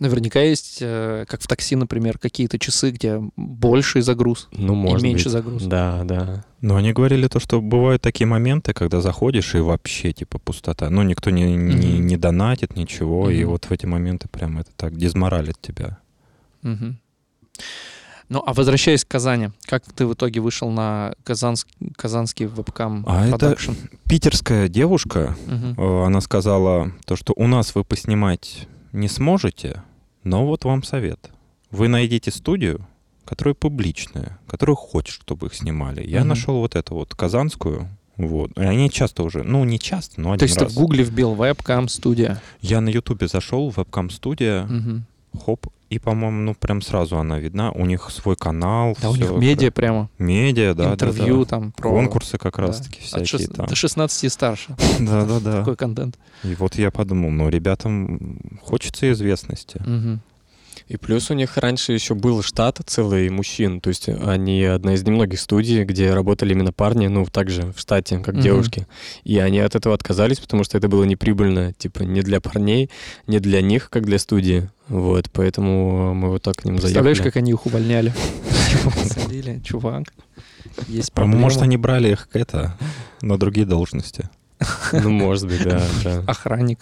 [0.00, 5.02] Наверняка есть, э, как в такси, например, какие-то часы, где больший загруз Ну, и может
[5.02, 5.32] меньше быть.
[5.32, 5.62] загруз.
[5.64, 6.44] Да, да.
[6.62, 10.88] Но они говорили то, что бывают такие моменты, когда заходишь и вообще типа пустота.
[10.90, 12.06] Ну, никто не, не, Мгм.
[12.06, 13.50] не донатит ничего, и Мгм.
[13.52, 15.98] вот в эти моменты прям это так дезморалит тебя.
[16.62, 16.98] Мгм.
[18.30, 23.26] Ну, а возвращаясь к Казани, как ты в итоге вышел на казанск- казанский вебкам А
[23.26, 23.72] это- продакшн?
[24.08, 29.82] Питерская девушка, э, она сказала то, что у нас вы поснимать не сможете,
[30.24, 31.30] но вот вам совет.
[31.70, 32.86] Вы найдите студию,
[33.24, 36.04] которая публичная, которая хочет, чтобы их снимали.
[36.06, 36.28] Я Мгм.
[36.28, 38.50] нашел вот эту вот казанскую, вот.
[38.58, 40.72] И они часто уже, ну не часто, но один То есть раз.
[40.72, 42.40] ты в гугле вбил вебкам студия.
[42.60, 45.04] Я на ютубе зашел, вебкам-студия, Мгм.
[45.44, 47.72] хоп, и, по-моему, ну прям сразу она видна.
[47.72, 48.96] У них свой канал.
[49.02, 51.50] Да, у них медиа прямо, Медиа, да, да, интервью да.
[51.50, 51.90] там, про...
[51.90, 52.62] Конкурсы как да.
[52.62, 53.66] раз-таки От всякие шест- там.
[53.66, 54.76] До 16 и старше.
[55.00, 55.58] Да, да, да.
[55.58, 56.16] Такой контент.
[56.44, 59.82] И вот я подумал, ну, ребятам хочется известности.
[59.84, 60.20] Мгм.
[60.90, 65.04] И плюс у них раньше еще был штат целый мужчин, то есть они одна из
[65.04, 68.42] немногих студий, где работали именно парни, ну, также в штате, как Мгм.
[68.42, 68.88] девушки.
[69.22, 72.90] И они от этого отказались, потому что это было неприбыльно, типа, не для парней,
[73.28, 74.68] не для них, как для студии.
[74.88, 77.30] Вот, поэтому мы вот так к ним Представляешь, заехали.
[77.30, 78.12] как они их увольняли?
[79.00, 80.12] Посадили, чувак.
[80.88, 81.40] Есть А проблема.
[81.42, 82.76] может, они брали их это
[83.22, 84.28] на другие должности.
[84.92, 86.22] Ну, может быть, да, да.
[86.26, 86.80] Охранник.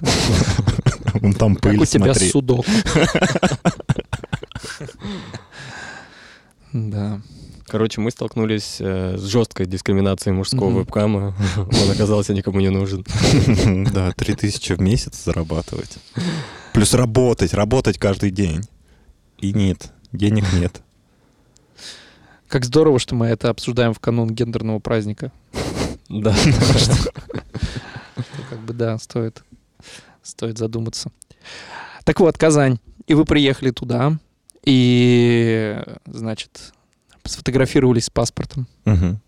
[1.15, 2.31] Вон там Как пыль, у тебя смотри.
[2.31, 2.67] судок.
[6.73, 7.21] Да.
[7.67, 10.79] Короче, мы столкнулись э, с жесткой дискриминацией мужского Мгм.
[10.81, 11.35] вебкама.
[11.57, 13.05] Он оказался никому не нужен.
[13.93, 15.99] Да, 3000 в месяц зарабатывать.
[16.73, 18.63] Плюс работать, работать каждый день.
[19.39, 20.81] И нет, денег нет.
[22.49, 25.31] Как здорово, что мы это обсуждаем в канун гендерного праздника.
[26.09, 26.35] Да.
[26.35, 27.13] Что
[28.49, 29.43] Как бы да, стоит,
[30.23, 31.11] стоит задуматься.
[32.05, 32.79] Так вот, Казань.
[33.07, 34.19] И вы приехали туда,
[34.69, 36.75] и, значит,
[37.25, 38.67] сфотографировались с паспортом.
[38.85, 39.19] Мгм.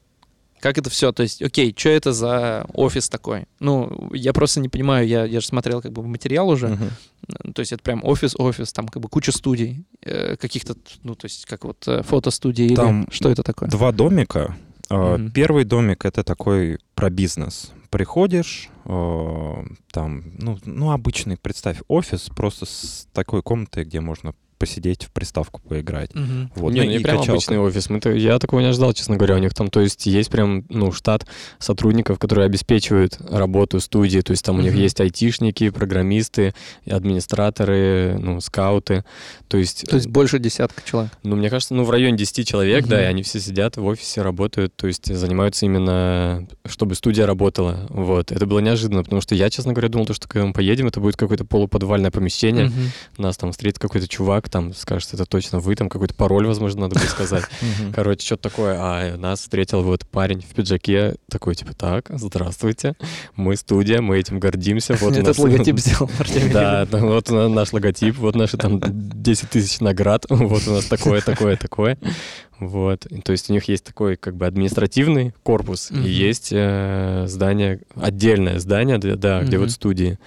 [0.61, 1.13] Как это все?
[1.13, 3.47] То есть, окей, что это за офис такой?
[3.59, 6.79] Ну, я просто не понимаю, я, я же смотрел как бы материал уже.
[7.27, 10.75] Ну, То есть это прям офис-офис, там как бы куча студий, э, каких-то,
[11.05, 13.71] ну, то есть как вот э, фотостудии или Там что это такое?
[13.71, 14.55] Два домика.
[14.91, 15.31] Мгм.
[15.31, 17.73] Первый домик это такой про бизнес.
[17.89, 25.05] Приходишь, а, там, ну, ну, обычный, представь, офис просто с такой комнатой, где можно посидеть
[25.07, 26.15] в приставку поиграть.
[26.15, 26.53] Мгм.
[26.55, 27.33] Вот, не, ну, не прям качалка.
[27.33, 27.89] обычный офис.
[27.91, 29.35] Мы то- я такого не ожидал, честно говоря.
[29.37, 31.27] У них там, то есть, есть прям, ну, штат
[31.59, 34.21] сотрудников, которые обеспечивают работу студии.
[34.21, 36.55] То есть там у них есть айтишники, программисты,
[37.21, 39.05] администраторы, ну, скауты.
[39.49, 41.13] То есть, То есть больше десятка человек.
[41.23, 43.05] ну, мне кажется, ну, в районе 10 человек, да, Мгм.
[43.05, 47.87] и они все сидят в офисе, работают, то есть занимаются именно, чтобы студия работала.
[47.89, 48.31] Вот.
[48.31, 51.01] Это было неожиданно, потому что я, честно говоря, думал, то, что когда мы поедем, это
[51.01, 52.91] будет какое-то полуподвальное помещение, Мгм.
[53.17, 56.97] нас там встретит какой-то чувак, там скажет, это точно вы, там какой-то пароль, возможно, надо
[56.99, 57.45] будет сказать.
[57.95, 58.77] Короче, что-то такое.
[58.79, 62.95] А нас встретил вот парень в пиджаке, такой, типа, так, здравствуйте,
[63.37, 64.95] мы студия, мы этим гордимся.
[65.01, 66.11] Вот Этот логотип сделал.
[66.53, 71.21] Да, да, вот наш логотип, вот наши там 10 тысяч наград, вот у нас такое,
[71.23, 71.97] такое, такое.
[72.59, 76.05] Вот, то есть у них есть такой как бы административный корпус, Мгм.
[76.05, 80.19] и есть э, здание, отдельное здание, да, да, где вот студии.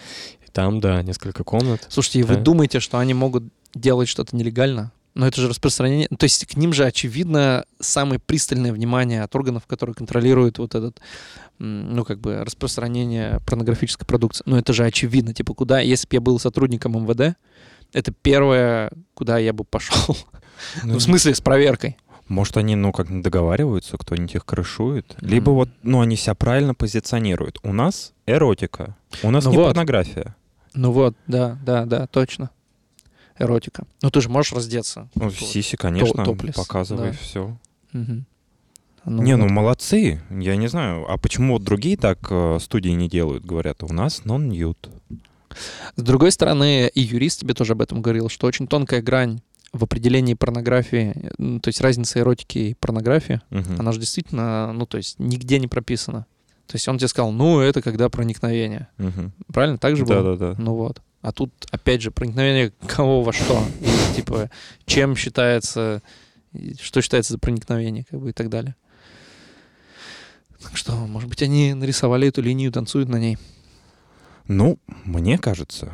[0.44, 1.86] И там, да, несколько комнат.
[1.90, 2.42] Слушайте, и вы Да.
[2.42, 4.92] думаете, что они могут делать что-то нелегально?
[5.16, 6.08] Но это же распространение.
[6.08, 11.02] То есть к ним же, очевидно, самое пристальное внимание от органов, которые контролируют вот этот,
[11.60, 14.44] ну, как бы, распространение порнографической продукции.
[14.48, 15.34] Ну, это же очевидно.
[15.34, 17.38] Типа, куда, если бы я был сотрудником МВД,
[17.94, 20.18] это первое, куда я бы пошел.
[20.84, 21.98] Ну, в смысле, с проверкой.
[22.28, 25.16] Может, они, ну, как договариваются, кто-нибудь их крышует.
[25.20, 27.60] Либо вот, ну, они себя правильно позиционируют.
[27.64, 28.96] У нас эротика.
[29.24, 29.68] У нас Ну не вот.
[29.68, 30.36] порнография.
[30.74, 32.50] Ну вот, да, да, да, точно.
[33.40, 33.86] Эротика.
[34.02, 35.10] Ну, ты же можешь раздеться.
[35.16, 35.34] Ну, Вот.
[35.34, 37.18] сиси, конечно, топлес, показывай да.
[37.18, 37.58] все.
[37.94, 38.26] Мгм.
[39.06, 39.52] не, ну вот.
[39.52, 40.22] молодцы.
[40.30, 43.46] Я не знаю, а почему вот другие так э, студии не делают?
[43.46, 44.90] Говорят, у нас нон-ньют.
[45.96, 49.42] С другой стороны, и юрист тебе тоже об этом говорил, что очень тонкая грань
[49.72, 51.14] в определении порнографии,
[51.60, 53.80] то есть разница эротики и порнографии, Мгм.
[53.80, 56.26] она же действительно, ну, то есть нигде не прописана.
[56.68, 58.88] То есть он тебе сказал, ну, это когда проникновение.
[58.98, 59.34] Мгм.
[59.48, 59.78] Правильно?
[59.78, 60.24] Так же было?
[60.24, 60.62] Да-да-да.
[60.62, 61.02] Ну вот.
[61.24, 63.64] А тут, опять же, проникновение кого во что?
[63.80, 64.50] И, типа,
[64.86, 66.02] чем считается,
[66.82, 68.76] что считается за проникновение, как бы, и так далее.
[70.62, 73.38] Так что, может быть, они нарисовали эту линию, танцуют на ней.
[74.50, 75.94] Ну, мне кажется,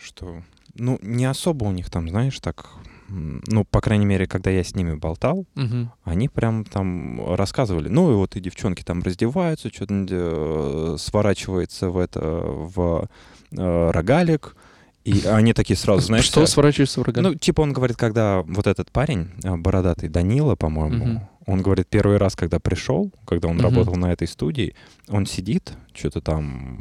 [0.00, 0.42] что,
[0.74, 2.70] ну, не особо у них там, знаешь, так,
[3.08, 5.92] ну, по крайней мере, когда я с ними болтал, Мгм.
[6.04, 12.20] они прям там рассказывали, ну, и вот и девчонки там раздеваются, что-то сворачивается в это,
[12.20, 13.08] в
[13.50, 14.56] э, рогалик,
[15.04, 17.22] и они такие сразу, знаешь, что э, сворачиваешься в рогаль?
[17.22, 21.28] ну, типа он говорит, когда вот этот парень, э, бородатый Данила, по-моему.
[21.48, 23.64] Он говорит, первый раз, когда пришел, когда он Мгм.
[23.64, 24.74] работал на этой студии,
[25.08, 26.78] он сидит что-то там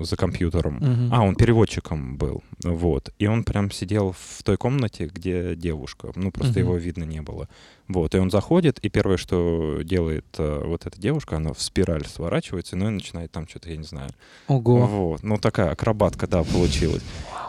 [0.00, 0.76] за компьютером.
[0.76, 1.08] Мгм.
[1.12, 3.12] А, он переводчиком был, вот.
[3.18, 6.12] И он прям сидел в той комнате, где девушка.
[6.14, 6.68] Ну, просто Мгм.
[6.68, 7.48] его видно не было.
[7.88, 12.06] Вот, и он заходит, и первое, что делает э, вот эта девушка, она в спираль
[12.06, 14.10] сворачивается, ну и начинает там что-то, я не знаю.
[14.46, 14.86] Ого.
[14.86, 17.02] Вот, ну такая акробатка, да, получилась.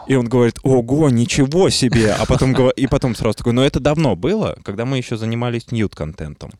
[0.06, 2.12] И он говорит, ого, ничего себе!
[2.12, 6.50] А потом, и потом сразу такой, ну это давно было, когда мы еще занимались ньют-контентом.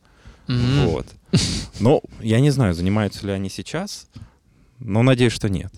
[0.47, 0.87] Мгм.
[0.87, 1.07] Вот.
[1.79, 4.07] Но я не знаю, занимаются ли они сейчас,
[4.79, 5.71] но надеюсь, что нет.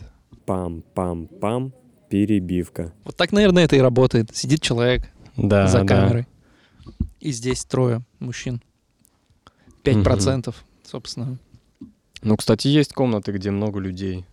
[0.45, 1.71] Пам-пам-пам.
[2.09, 2.93] Перебивка.
[3.05, 4.35] Вот так, наверное, это и работает.
[4.35, 5.85] Сидит человек Да, за да.
[5.85, 6.27] камерой.
[7.19, 8.61] И здесь трое мужчин.
[9.83, 10.53] 5%,
[10.85, 11.37] собственно.
[12.21, 14.25] Ну, кстати, есть комнаты, где много людей.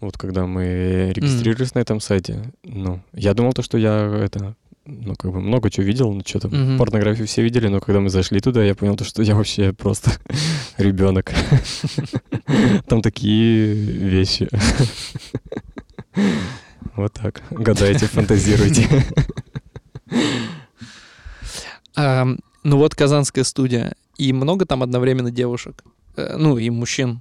[0.00, 4.54] Вот когда мы регистрировались на этом сайте, ну, я думал то, что я это,
[4.86, 6.78] ну, как бы много чего видел, ну, что-то Мгм.
[6.78, 10.10] порнографию все видели, но когда мы зашли туда, я понял то, что я вообще просто
[10.78, 11.32] ребенок.
[12.88, 14.48] Там такие вещи.
[16.96, 17.42] Вот так.
[17.50, 18.88] Гадайте, фантазируйте.
[21.96, 23.94] Ну вот казанская студия.
[24.16, 25.82] И много там одновременно девушек.
[26.16, 27.20] Э, Ну, и мужчин.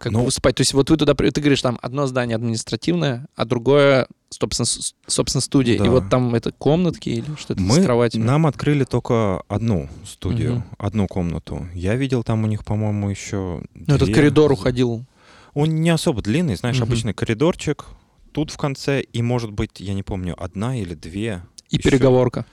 [0.00, 0.54] Как бы Ну- выступать.
[0.56, 1.14] То есть вот вы туда...
[1.14, 4.66] Ты говоришь, там одно здание административное, а другое, собственно,
[5.06, 5.74] собственно студия.
[5.74, 5.90] И Да.
[5.90, 8.22] вот там это комнатки или что это с Мы, кроватями?
[8.22, 10.64] нам открыли только одну студию, Мгм.
[10.78, 11.66] одну комнату.
[11.74, 13.62] Я видел там у них, по-моему, еще...
[13.74, 15.04] Ну, этот коридор уходил.
[15.54, 16.84] Он не особо длинный, знаешь, Мгм.
[16.88, 17.84] обычный коридорчик.
[18.32, 21.42] Тут в конце, и может быть, я не помню, одна или две.
[21.68, 21.90] И Ещё.
[21.90, 22.46] переговорка.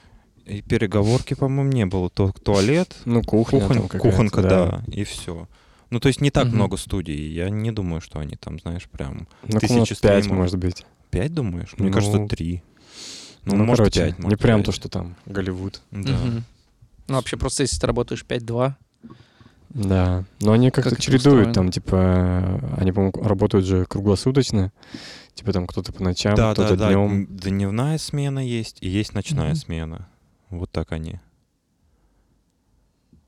[0.46, 2.10] И переговорки, по-моему, не было.
[2.10, 3.60] Только туалет, Ну, кухня.
[3.62, 4.84] кухонь- какая-то, кухонка, да.
[4.88, 5.48] и все.
[5.90, 6.56] Ну, то есть не так Мгм.
[6.56, 7.32] много студий.
[7.34, 9.28] Я не думаю, что они там, знаешь, прям...
[9.48, 10.38] Ну, Тысячи комнат пять, стримов.
[10.38, 10.86] может быть.
[11.10, 11.74] Пять, думаешь?
[11.78, 12.62] Мне Ну, кажется, три.
[13.46, 14.20] Ну, Ну, может, короче, пять.
[14.20, 14.66] не может, прям пять.
[14.68, 15.82] то, что там Голливуд.
[15.92, 16.12] Да.
[16.14, 16.44] Мгм.
[17.08, 18.78] Ну, вообще, просто если ты работаешь 5-2,
[19.70, 21.54] Да, но они как-то Как чередуют, устроено?
[21.54, 24.72] там, типа, они, по-моему, работают же круглосуточно,
[25.36, 26.88] типа, там, кто-то по ночам, Да, кто-то да, да.
[26.90, 27.12] днем.
[27.12, 29.56] М, Дневная смена есть и есть ночная Мгм.
[29.56, 30.10] смена.
[30.50, 31.20] Вот так они.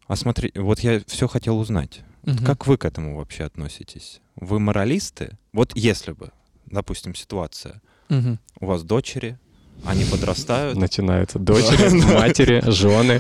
[0.08, 2.02] А смотри, вот я все хотел узнать.
[2.23, 2.45] Мгм.
[2.45, 4.21] Как вы к этому вообще относитесь?
[4.36, 5.38] Вы моралисты?
[5.53, 6.31] Вот если бы,
[6.67, 8.39] допустим, ситуация, Мгм.
[8.60, 9.39] у вас дочери,
[9.86, 10.77] они подрастают.
[10.77, 13.19] Начинаются дочери, матери, жены.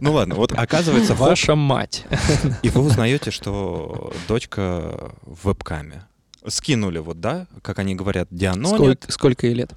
[0.00, 2.06] Ну ладно, вот оказывается, Ваша мать.
[2.62, 6.04] и вы узнаете, что дочка в вебкаме.
[6.46, 8.76] Скинули, вот, да, как они говорят, дианонят.
[8.78, 9.72] Сколько, сколько ей лет?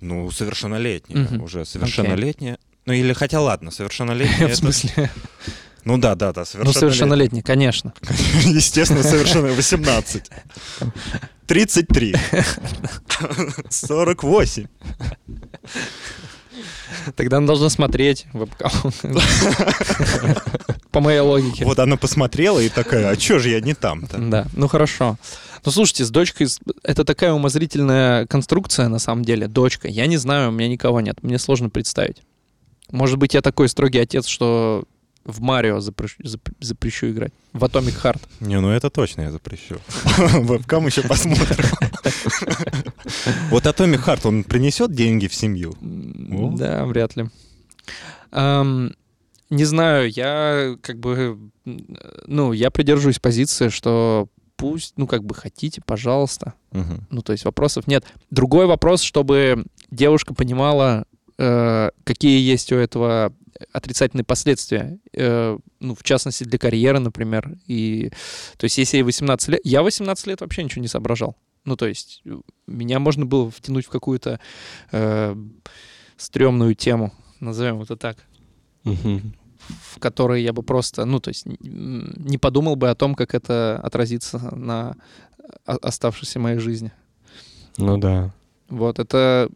[0.00, 1.42] Ну, совершеннолетняя, Мгм.
[1.42, 2.58] уже совершеннолетняя.
[2.86, 4.38] Ну, или хотя ладно, совершеннолетняя.
[4.48, 5.10] В это- смысле?
[5.88, 6.72] Ну да, да, да, Ну, совершеннолетняя.
[6.80, 7.94] совершеннолетний, конечно.
[8.44, 10.30] Естественно, совершенно 18.
[11.46, 12.14] 33.
[13.70, 14.66] 48.
[17.16, 18.26] Тогда она должна смотреть.
[20.90, 21.64] По моей логике.
[21.64, 24.18] Вот она посмотрела и такая, а чё же я не там-то?
[24.18, 25.16] Да, ну хорошо.
[25.64, 26.48] Ну слушайте, с дочкой
[26.82, 29.48] это такая умозрительная конструкция на самом деле.
[29.48, 29.88] Дочка.
[29.88, 31.22] Я не знаю, у меня никого нет.
[31.22, 32.18] Мне сложно представить.
[32.90, 34.84] Может быть, я такой строгий отец, что
[35.28, 37.32] в Марио запрещу, запр- запрещу играть.
[37.52, 38.20] В Atomic Heart.
[38.40, 39.76] Не, ну это точно я запрещу.
[40.16, 41.46] Вебкам еще посмотрим.
[43.50, 45.74] Вот Atomic Heart, он принесет деньги в семью?
[45.80, 47.28] Да, вряд ли.
[48.32, 55.82] Не знаю, я как бы, ну, я придерживаюсь позиции, что пусть, ну, как бы хотите,
[55.84, 56.54] пожалуйста.
[57.10, 58.04] Ну, то есть вопросов нет.
[58.30, 61.04] Другой вопрос, чтобы девушка понимала,
[61.38, 63.32] э, какие есть у этого
[63.72, 64.98] отрицательные последствия.
[65.12, 67.56] Э, ну, в частности, для карьеры, например.
[67.66, 68.10] И,
[68.56, 69.60] то есть, если ей 18 лет...
[69.64, 71.36] Я 18 лет вообще ничего не соображал.
[71.64, 74.40] Ну, то есть, э, меня можно было втянуть в какую-то
[74.92, 75.36] э,
[76.16, 78.16] стрёмную тему, назовем это так,
[78.84, 79.34] Мгм.
[79.92, 83.80] в которой я бы просто, ну, то есть, не подумал бы о том, как это
[83.82, 84.96] отразится на
[85.64, 86.92] оставшейся моей жизни.
[87.76, 88.32] Ну да.
[88.68, 89.48] Вот, это...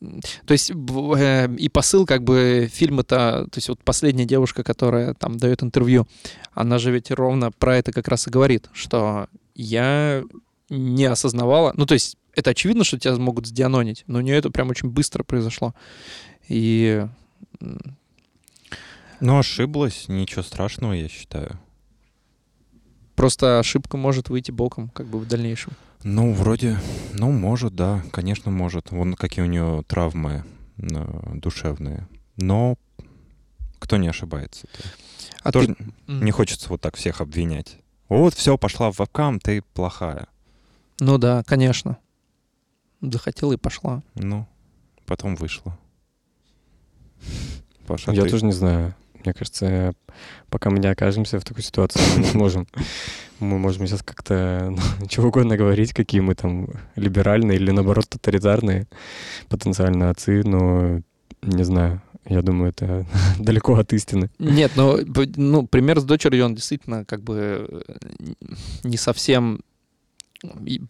[0.00, 5.38] То есть э, и посыл как бы фильма-то, то есть вот последняя девушка, которая там
[5.38, 6.06] дает интервью,
[6.52, 10.22] она же ведь ровно про это как раз и говорит, что я
[10.68, 14.50] не осознавала, ну то есть это очевидно, что тебя могут сдианонить, но у нее это
[14.50, 15.74] прям очень быстро произошло.
[16.48, 17.06] И
[19.20, 21.58] Ну, ошиблась, ничего страшного, я считаю.
[23.14, 25.72] просто ошибка может выйти боком как бы в дальнейшем.
[26.02, 26.78] Ну, вроде,
[27.14, 28.90] ну, может, да, конечно, может.
[28.90, 30.44] Вон какие у нее травмы
[30.78, 32.06] э, душевные.
[32.36, 32.76] Но
[33.78, 34.66] кто не ошибается?
[35.42, 37.78] А Тоже ты- Не хочется вот так всех обвинять.
[38.08, 40.28] Вот, все, пошла в вебкам, ты плохая.
[41.00, 41.98] Ну да, конечно.
[43.00, 44.02] Захотела и пошла.
[44.14, 44.46] Ну,
[45.06, 45.76] потом вышла.
[47.86, 48.94] Паша, Я ты- тоже не знаю.
[49.26, 49.92] Мне кажется,
[50.50, 52.68] пока мы не окажемся в такой ситуации, мы не сможем.
[53.40, 58.86] Мы можем сейчас как-то ну, чего угодно говорить, какие мы там либеральные или, наоборот, тоталитарные
[59.48, 61.00] потенциально отцы, но
[61.42, 62.00] не знаю.
[62.24, 63.04] Я думаю, это
[63.40, 64.30] далеко от истины.
[64.38, 68.32] Нет, б- ну, пример с дочерью, он действительно как бы э,
[68.84, 69.60] не совсем...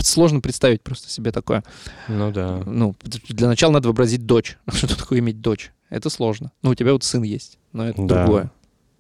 [0.03, 1.65] Сложно представить просто себе такое.
[2.09, 2.63] Ну да.
[2.67, 2.95] Ну,
[3.29, 4.59] для начала надо вообразить дочь.
[4.73, 5.73] Что такое иметь дочь?
[5.91, 6.51] Это сложно.
[6.63, 8.25] Ну, у тебя вот сын есть, но это Да.
[8.25, 8.51] другое,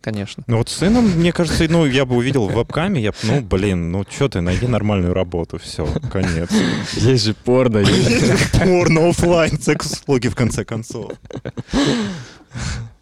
[0.00, 0.44] конечно.
[0.46, 3.90] Ну вот с сыном, мне кажется, ну я бы увидел в вебкаме, я ну блин,
[3.90, 6.50] ну что ты, найди нормальную работу, все, конец.
[6.94, 7.78] Есть же порно.
[7.78, 8.52] есть.
[8.58, 11.12] Порно оффлайн, секс-услуги в конце концов.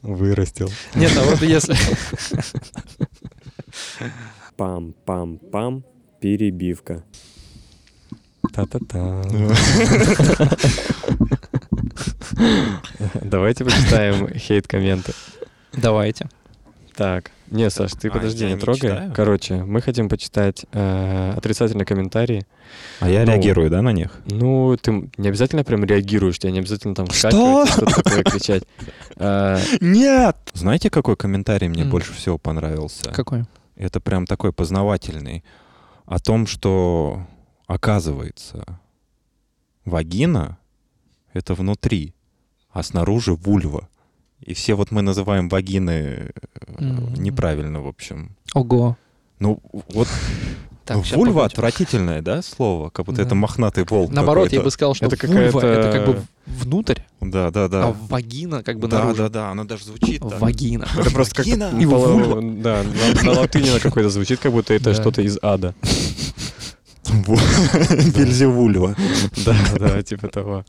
[0.03, 0.70] Вырастил.
[0.94, 1.75] Нет, а вот если...
[4.57, 5.83] Пам-пам-пам.
[6.20, 7.05] Перебивка.
[8.53, 9.23] Та-та-та.
[13.23, 15.12] Давайте почитаем хейт-комменты.
[15.73, 16.29] Давайте.
[16.94, 18.81] Так, не, Саш, ты А, подожди, не трогай.
[18.90, 19.12] читаю?
[19.16, 22.47] Короче, мы хотим почитать э, отрицательные комментарии.
[23.01, 23.33] А я Ну.
[23.33, 24.20] реагирую, да, на них?
[24.27, 28.62] Ну, ты не обязательно прям реагируешь, тебе не обязательно там вскакивать, и что-то такое кричать.
[29.16, 30.37] Э, Нет!
[30.55, 33.11] Знаете, какой комментарий мне больше всего понравился?
[33.11, 33.44] Какой?
[33.77, 35.42] Это прям такой познавательный.
[36.07, 37.27] О том, что,
[37.66, 38.79] оказывается,
[39.85, 40.59] вагина—
[41.33, 42.14] это внутри,
[42.75, 43.89] а снаружи вульва.
[44.41, 46.31] И все вот мы называем вагины э,
[47.17, 48.37] неправильно, в общем.
[48.53, 48.99] Ого.
[49.39, 49.61] Ну,
[49.95, 50.09] вот
[50.85, 51.53] Так, вульва погодь.
[51.53, 52.91] отвратительное, да, слово?
[52.91, 53.23] Как будто Да.
[53.23, 56.99] это мохнатый волк Наоборот, я бы сказал, что Это вульва какая-то- это как бы внутрь,
[57.23, 57.85] Да, да, да.
[57.87, 59.17] а вагина как бы да, наружу.
[59.23, 60.39] да, да, она даже звучит так.
[60.41, 60.87] Вагина.
[60.99, 61.47] Это просто как.
[61.47, 62.43] И вульва.
[62.43, 64.95] Да, на, на латыни на какой-то звучит, как будто это Да.
[64.95, 65.75] что-то из ада.
[67.07, 68.95] Вельзевульва.
[69.47, 70.65] Да, да, типа того.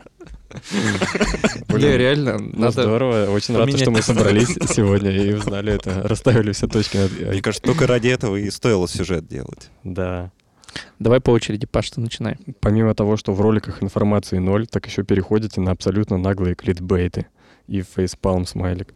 [1.68, 2.84] Бля, реально, Ну, надо...
[2.84, 3.30] здорово.
[3.32, 7.42] Очень рад, что мы собрались сегодня и узнали это, расставили все точки над Мне «и».
[7.42, 9.70] кажется, только ради этого и стоило сюжет делать.
[9.84, 10.32] Да.
[11.00, 12.38] Давай по очереди, Паш, ты начинай.
[12.60, 17.28] Помимо того, что в роликах информации ноль, так еще переходите на абсолютно наглые клитбейты
[17.68, 18.94] и фейспалм смайлик.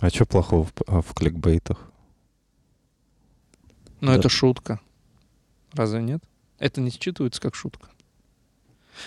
[0.00, 1.90] А что плохого в, а, в кликбейтах?
[4.00, 4.16] Ну, Да.
[4.18, 4.80] это шутка.
[5.72, 6.22] Разве нет?
[6.58, 7.88] Это не считывается как шутка.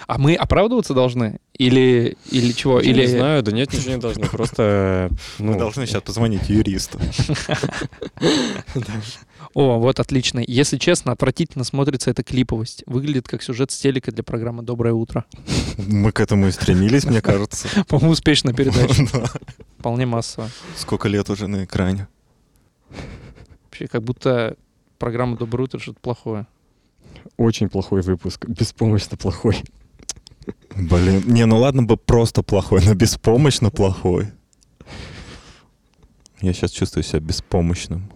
[0.08, 1.40] А мы оправдываться должны?
[1.54, 2.80] Или, или чего?
[2.80, 3.02] Я Или...
[3.02, 4.26] не знаю, да нет, ничего не должно.
[4.26, 7.00] Просто, ну, Мы должны сейчас позвонить юристу.
[9.54, 10.42] О, вот отлично.
[10.46, 12.84] Если честно, отвратительно смотрится эта клиповость.
[12.88, 15.26] Выглядит как сюжет с телека для программы «Доброе утро».
[15.78, 17.68] Мы к этому и стремились, мне кажется.
[17.88, 19.04] По-моему, успешная передача.
[19.14, 19.26] Да.
[19.78, 20.50] Вполне массовая.
[20.78, 22.08] Сколько лет уже на экране?
[23.66, 24.56] Вообще, как будто
[24.98, 26.48] программа «Доброе утро» что-то плохое.
[27.38, 29.62] очень плохой выпуск, беспомощно плохой.
[30.76, 34.32] Блин, не, ну ладно бы просто плохой, но беспомощно плохой.
[36.42, 38.12] Я сейчас чувствую себя беспомощным.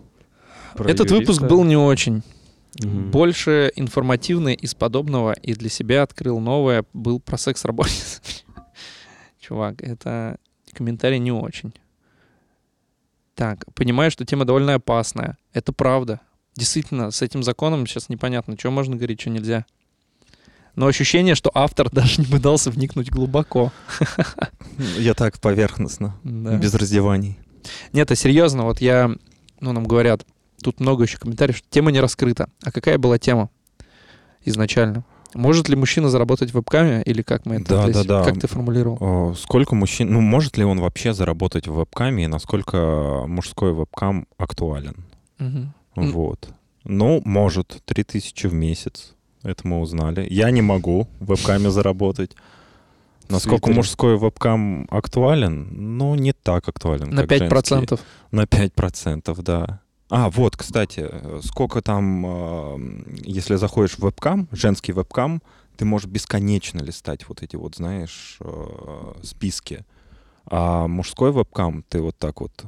[0.75, 1.47] Про Этот выпуск юриста.
[1.47, 2.23] был не очень.
[2.83, 3.09] Мгм.
[3.09, 8.21] Больше информативный из подобного и для себя открыл новое, был про секс работниц.
[9.39, 10.37] Чувак, это
[10.73, 11.73] комментарий не очень.
[13.33, 15.37] Так, понимаю, что тема довольно опасная.
[15.53, 16.19] Это правда.
[16.55, 19.65] Действительно, с этим законом сейчас непонятно, что можно говорить, что нельзя.
[20.77, 23.73] Но ощущение, что автор даже не пытался вникнуть глубоко.
[24.97, 26.55] Я так поверхностно, Да.
[26.57, 27.37] без раздеваний.
[27.91, 29.11] Нет, а серьезно, вот я,
[29.59, 30.25] ну, нам говорят,
[30.61, 32.49] тут много еще комментариев, что тема не раскрыта.
[32.63, 33.49] А какая была тема
[34.45, 35.03] изначально?
[35.33, 38.23] Может ли мужчина заработать в вебкаме или как мы это Да, здесь- да, да.
[38.23, 38.97] Как ты формулировал?
[39.01, 44.27] О, Сколько мужчин, ну, может ли он вообще заработать в вебкаме и насколько мужской вебкам
[44.37, 45.05] актуален?
[45.39, 45.73] М.
[45.95, 46.49] Вот.
[46.85, 49.15] Ну, может, 3000 в месяц.
[49.43, 50.27] Это мы узнали.
[50.29, 52.31] Я не могу в вебкаме заработать.
[53.29, 55.97] Насколько мужской вебкам актуален?
[55.97, 57.55] Ну, не так актуален, На как женский.
[57.55, 57.99] 5%.
[58.31, 59.81] На 5%, да.
[60.09, 61.09] А, вот, кстати,
[61.43, 65.41] сколько там, э, если заходишь в вебкам, женский вебкам,
[65.75, 69.85] ты можешь бесконечно листать вот эти вот, знаешь, э, списки.
[70.45, 72.65] А мужской вебкам ты вот так вот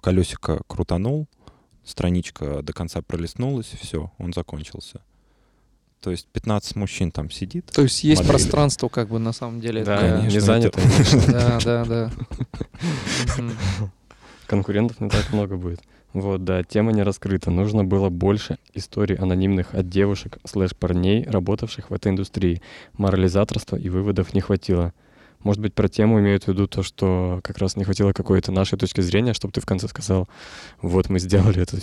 [0.00, 1.28] колесико крутанул,
[1.84, 5.02] страничка до конца пролистнулась, все, он закончился.
[6.02, 7.66] То есть 15 мужчин там сидит.
[7.66, 8.32] То есть есть Модели.
[8.32, 9.84] пространство как бы на самом деле.
[9.84, 10.80] Да, конечно, не занято.
[11.28, 12.10] Да, да, да.
[14.46, 15.80] Конкурентов не так много будет.
[16.12, 17.52] Вот, да, тема не раскрыта.
[17.52, 22.60] Нужно было больше историй анонимных от девушек слэш парней, работавших в этой индустрии.
[22.98, 24.92] Морализаторства и выводов не хватило.
[25.42, 28.78] Может быть, про тему имеют в виду то, что как раз не хватило какой-то нашей
[28.78, 30.28] точки зрения, чтобы ты в конце сказал,
[30.80, 31.78] вот мы сделали это.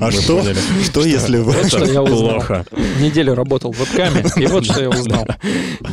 [0.00, 0.42] А что?
[0.82, 1.52] Что если вы...
[1.52, 2.34] Вот что я узнал.
[2.34, 2.66] плохо.
[3.00, 5.26] Неделю работал в вебкаме, и вот что я узнал.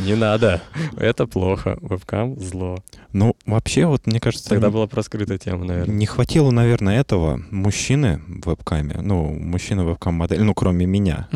[0.04, 0.62] Не надо.
[0.96, 1.78] Это плохо.
[1.80, 2.78] Вебкам зло.
[3.12, 5.94] Ну, вообще, вот, мне кажется, Тогда была проскрыта тема, наверное.
[5.94, 11.28] Не хватило, наверное, этого мужчины в вебкаме, ну, мужчина вебкам-модель, ну, кроме меня,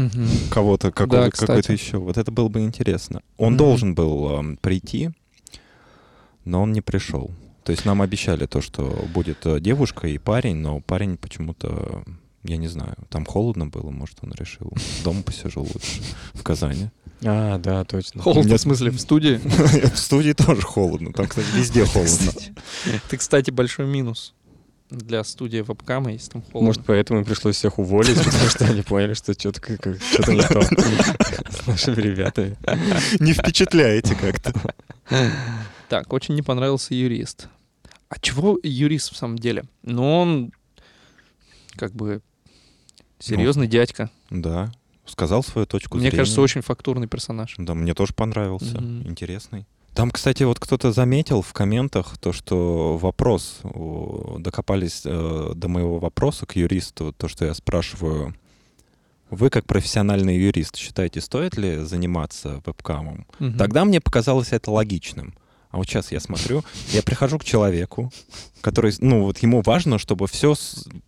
[0.51, 1.99] кого-то, какой-то еще.
[1.99, 3.23] Вот это было бы интересно.
[3.37, 5.11] Он должен был эм, прийти,
[6.47, 7.31] но он не пришел.
[7.65, 12.05] То есть нам обещали то, что будет э, девушка и парень, но парень почему-то,
[12.45, 14.73] я не знаю, там холодно было, может, он решил,
[15.05, 16.01] дома посижу лучше
[16.33, 16.91] в Казани.
[17.25, 18.23] А, да, точно.
[18.23, 19.37] Холодно, меня- в смысле, в студии?
[19.95, 22.31] В студии тоже холодно, там, кстати, везде холодно.
[22.87, 24.33] Это, кстати, большой минус
[24.91, 26.67] для студии вебкама, если там холодно.
[26.69, 30.63] Может, поэтому и пришлось всех уволить, потому что они поняли, что что-то что-то не то
[31.51, 32.57] с нашими ребятами.
[33.19, 34.53] Не впечатляете как-то.
[35.89, 37.49] Так, очень не понравился юрист.
[38.09, 39.65] А чего юрист в самом деле?
[39.83, 40.53] Ну, он
[41.77, 42.23] как бы
[43.19, 44.11] серьезный дядька.
[44.31, 44.73] Да,
[45.05, 46.19] сказал свою точку Мне зрения.
[46.19, 47.55] кажется, очень фактурный персонаж.
[47.59, 48.81] Да, мне тоже понравился.
[48.81, 49.09] Мгм.
[49.09, 49.67] Интересный.
[49.95, 53.61] Там, кстати, вот кто-то заметил в комментах то, что вопрос,
[54.39, 58.35] докопались э, до моего вопроса к юристу, то, что я спрашиваю,
[59.31, 63.27] вы как профессиональный юрист считаете, стоит ли заниматься вебкамом?
[63.39, 63.57] Мгм.
[63.57, 65.35] Тогда мне показалось это логичным.
[65.77, 68.11] А вот сейчас я смотрю, я прихожу к человеку,
[68.63, 70.55] который, ну, вот ему важно, чтобы все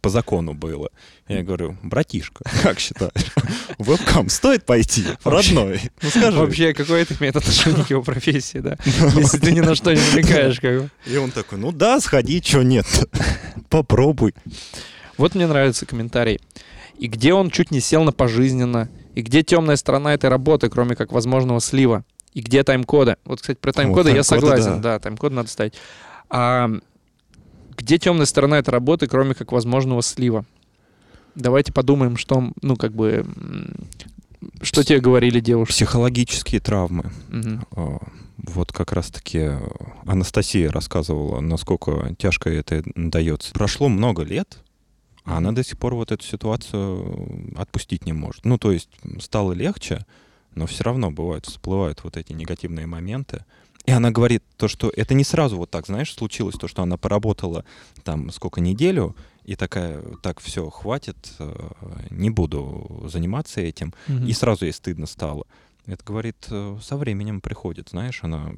[0.03, 0.91] по закону было.
[1.27, 3.33] Я говорю, братишка, как считаешь,
[3.79, 5.81] вебкам стоит пойти, родной?
[6.03, 6.37] Ну, скажи.
[6.37, 8.77] Вообще, какое это имеет отношение к его профессии, да?
[9.17, 10.91] Если ты ни на что не намекаешь, как бы.
[11.07, 12.85] И он такой, ну да, сходи, что нет
[13.71, 14.35] Попробуй.
[15.17, 16.41] Вот мне нравится комментарий.
[16.99, 18.91] И где он чуть не сел на пожизненно?
[19.15, 22.05] И где темная сторона этой работы, кроме как возможного слива?
[22.35, 23.17] И где тайм-коды?
[23.25, 24.81] Вот, кстати, про тайм-коды я тайм-коды, согласен.
[24.81, 24.95] да.
[24.95, 25.75] Да, тайм-код надо ставить.
[26.31, 26.71] А
[27.77, 30.45] где темная сторона этой работы, кроме как возможного слива?
[31.35, 33.25] Давайте подумаем, что, ну, как бы,
[34.63, 35.73] что тебе говорили девушки.
[35.73, 37.11] Психологические травмы.
[37.77, 37.99] А,
[38.37, 39.51] Вот как раз-таки
[40.07, 43.53] Анастасия рассказывала, насколько тяжко это дается.
[43.53, 44.59] Прошло много лет,
[45.25, 48.45] а она до сих пор вот эту ситуацию отпустить не может.
[48.45, 50.07] Ну, то есть стало легче,
[50.59, 53.45] но все равно бывают, всплывают вот эти негативные моменты.
[53.87, 56.99] И она говорит то, что это не сразу вот так, знаешь, случилось, то, что она
[56.99, 57.65] поработала
[58.05, 61.71] там сколько неделю, и такая, так, все, хватит, э,
[62.11, 63.95] не буду заниматься этим.
[64.09, 64.27] Мгм.
[64.27, 65.47] И сразу ей стыдно стало.
[65.87, 68.53] Это, говорит, э, со временем приходит, знаешь, она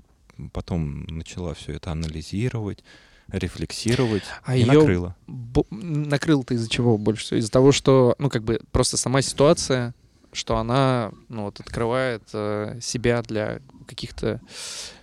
[0.53, 2.83] потом начала все это анализировать,
[3.31, 5.15] рефлексировать А и её накрыла.
[5.29, 7.39] Бо- Накрыл-то из-за чего больше всего?
[7.39, 9.95] Из-за того, что, ну, как бы, просто сама ситуация,
[10.33, 14.41] что она, ну, вот, открывает э, себя для каких-то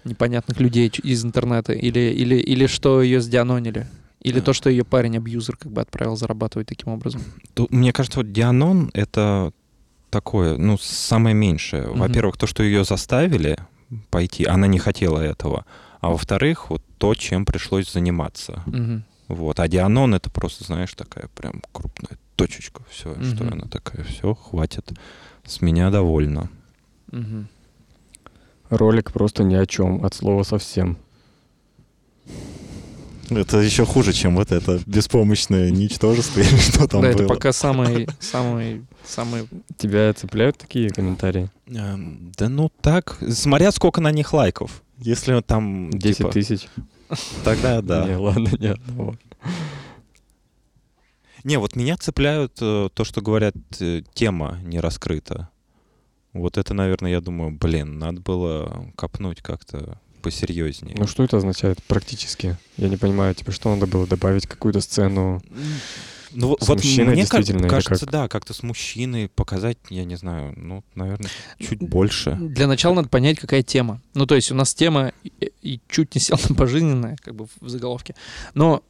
[0.05, 3.88] непонятных людей из интернета, или, или, или что ее сдианонили,
[4.21, 4.45] или Да.
[4.45, 7.21] то, что ее парень абьюзер как бы отправил зарабатывать таким образом.
[7.53, 9.51] Тут, мне кажется, вот Дианон— это
[10.09, 11.88] такое, ну, самое меньшее.
[11.88, 13.57] Во-первых, то, что ее заставили
[14.09, 15.65] пойти, она не хотела этого.
[15.99, 18.63] А во-вторых, вот то, чем пришлось заниматься.
[18.65, 19.03] Мгм.
[19.28, 19.59] Вот.
[19.59, 22.83] А Дианон это просто, знаешь, такая прям крупная точечка.
[22.89, 23.53] Все, что Мгм.
[23.53, 24.91] она такая, все, хватит.
[25.45, 26.49] С меня довольна.
[27.11, 27.47] Мгм.
[28.69, 30.97] Ролик просто ни о чем, от слова совсем.
[33.29, 37.15] Это еще хуже, чем вот это беспомощное ничтожество или что там Да, было.
[37.23, 39.49] это пока самый, самый, самый...
[39.77, 41.49] Тебя цепляют такие комментарии?
[41.67, 44.81] Эм, Да ну так, смотря сколько на них лайков.
[44.99, 46.67] Если там 10 типа, тысяч?
[47.43, 48.05] тогда да.
[48.07, 49.15] Не, ладно, ни одного.
[51.43, 55.49] Не, вот меня цепляют э, то, что говорят, э, тема не раскрыта.
[56.33, 60.95] Вот это, наверное, я думаю, блин, надо было копнуть как-то посерьезнее.
[60.97, 62.57] Ну что это означает практически?
[62.75, 65.41] Я не понимаю, типа, что надо было добавить какую-то сцену?
[66.33, 68.11] Ну, вот- С вот мужчиной мне действительно кажется, как?
[68.11, 71.29] да, как-то с мужчиной показать, я не знаю, ну, наверное,
[71.59, 72.35] чуть больше.
[72.35, 74.01] Для начала надо понять, какая тема.
[74.13, 77.47] Ну, то есть у нас тема и, и чуть не сел на пожизненное, как бы
[77.61, 78.13] в заголовке.
[78.53, 78.83] Но,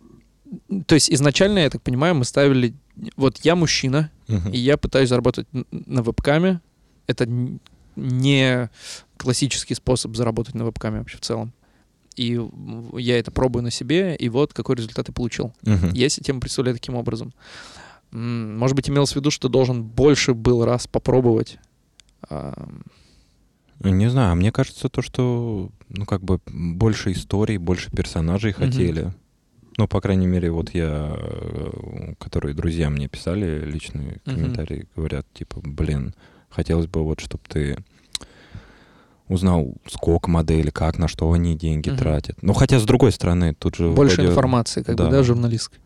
[0.85, 2.73] то есть изначально, я так понимаю, мы ставили...
[3.15, 4.49] Вот я мужчина, Мгм.
[4.51, 6.61] и я пытаюсь заработать на вебкаме.
[7.07, 7.27] Это
[7.95, 8.69] не
[9.17, 11.53] классический способ заработать на вебкаме вообще в целом.
[12.15, 12.39] И
[12.97, 15.53] я это пробую на себе, и вот какой результат я получил.
[15.63, 15.91] Мгм.
[15.93, 17.33] Я себе тему представляю таким образом.
[18.11, 21.59] Может быть, имелось в виду, что должен больше был раз попробовать.
[22.29, 22.83] Ам,
[23.79, 29.13] Не знаю, мне кажется, то, что, ну, как бы больше историй, больше персонажей хотели.
[29.77, 35.61] Ну, по крайней мере, вот я, э, которые друзья мне писали личные комментарии, говорят, типа,
[35.63, 36.15] блин,
[36.49, 37.77] хотелось бы вот, чтобы ты
[39.27, 41.97] узнал, сколько моделей, как, на что они деньги Мгм.
[41.99, 42.37] тратят.
[42.41, 43.89] Ну, хотя, с другой стороны, тут же...
[43.89, 45.09] Больше вроде- информации, как бы, да.
[45.11, 45.79] да, журналистской.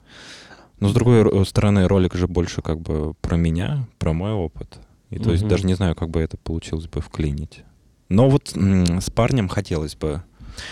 [0.80, 4.80] Но, с другой ро- стороны, ролик же больше как бы про меня, про мой опыт.
[5.10, 5.50] И то есть Мгм.
[5.50, 7.64] даже не знаю, как бы это получилось бы вклинить.
[8.10, 10.24] Но вот с парнем хотелось бы...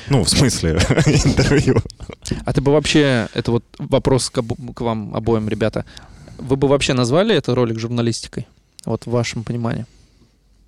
[0.10, 0.72] Ну, в смысле,
[1.06, 1.76] интервью.
[2.46, 5.86] А ты бы вообще, это вот вопрос к, к вам обоим, ребята,
[6.38, 8.48] вы бы вообще назвали это ролик журналистикой?
[8.86, 9.86] Вот в вашем понимании.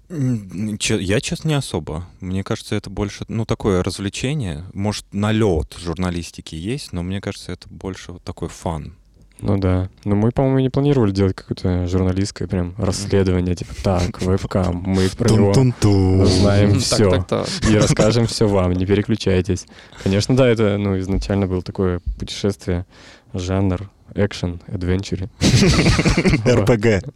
[0.10, 2.06] Я, честно, не особо.
[2.20, 4.66] Мне кажется, это больше, ну, такое развлечение.
[4.74, 8.94] Может, налет журналистики есть, но мне кажется, это больше вот такой фан.
[9.42, 9.90] Ну да.
[10.06, 15.30] Но мы, по-моему, не планировали делать какое-то журналистское прям расследование, типа, так, вебкам, мы про
[15.30, 17.26] него знаем все.
[17.70, 19.66] И расскажем все вам, не переключайтесь.
[20.04, 22.86] Конечно, да, это, ну, изначально было такое путешествие,
[23.34, 25.30] жанр, экшен, адвенчуре.
[26.48, 27.12] РПГ.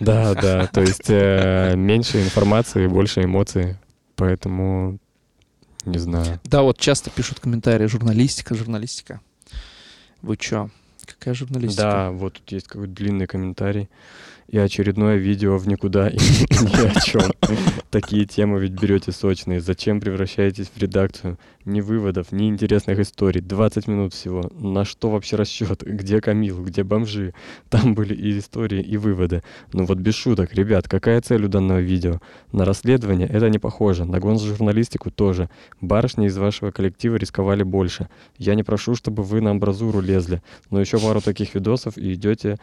[0.00, 3.76] Да, да, то есть э, меньше информации, больше эмоций,
[4.16, 4.98] поэтому
[5.84, 6.40] не знаю.
[6.44, 9.20] Да, вот часто пишут комментарии, журналистика, журналистика.
[10.22, 10.70] Вы чё?
[11.06, 11.82] Какая журналистика?
[11.82, 13.88] Да, вот тут есть какой-то длинный комментарий.
[14.48, 17.32] И очередное видео в никуда и ни о чем.
[17.90, 19.60] Такие темы ведь берете сочные.
[19.60, 21.38] Зачем превращаетесь в редакцию?
[21.64, 23.40] Ни выводов, ни интересных историй.
[23.40, 24.50] 20 минут всего.
[24.58, 25.82] На что вообще расчет?
[25.82, 26.64] Где Камил?
[26.64, 27.34] Где бомжи?
[27.70, 29.42] Там были и истории, и выводы.
[29.72, 32.20] Ну вот без шуток, ребят, какая цель у данного видео?
[32.50, 34.04] На расследование это не похоже.
[34.04, 35.48] На гонжурналистику тоже.
[35.80, 38.08] Барышни из вашего коллектива рисковали больше.
[38.38, 40.42] Я не прошу, чтобы вы на амбразуру лезли.
[40.70, 42.58] Но еще пару таких видосов и идете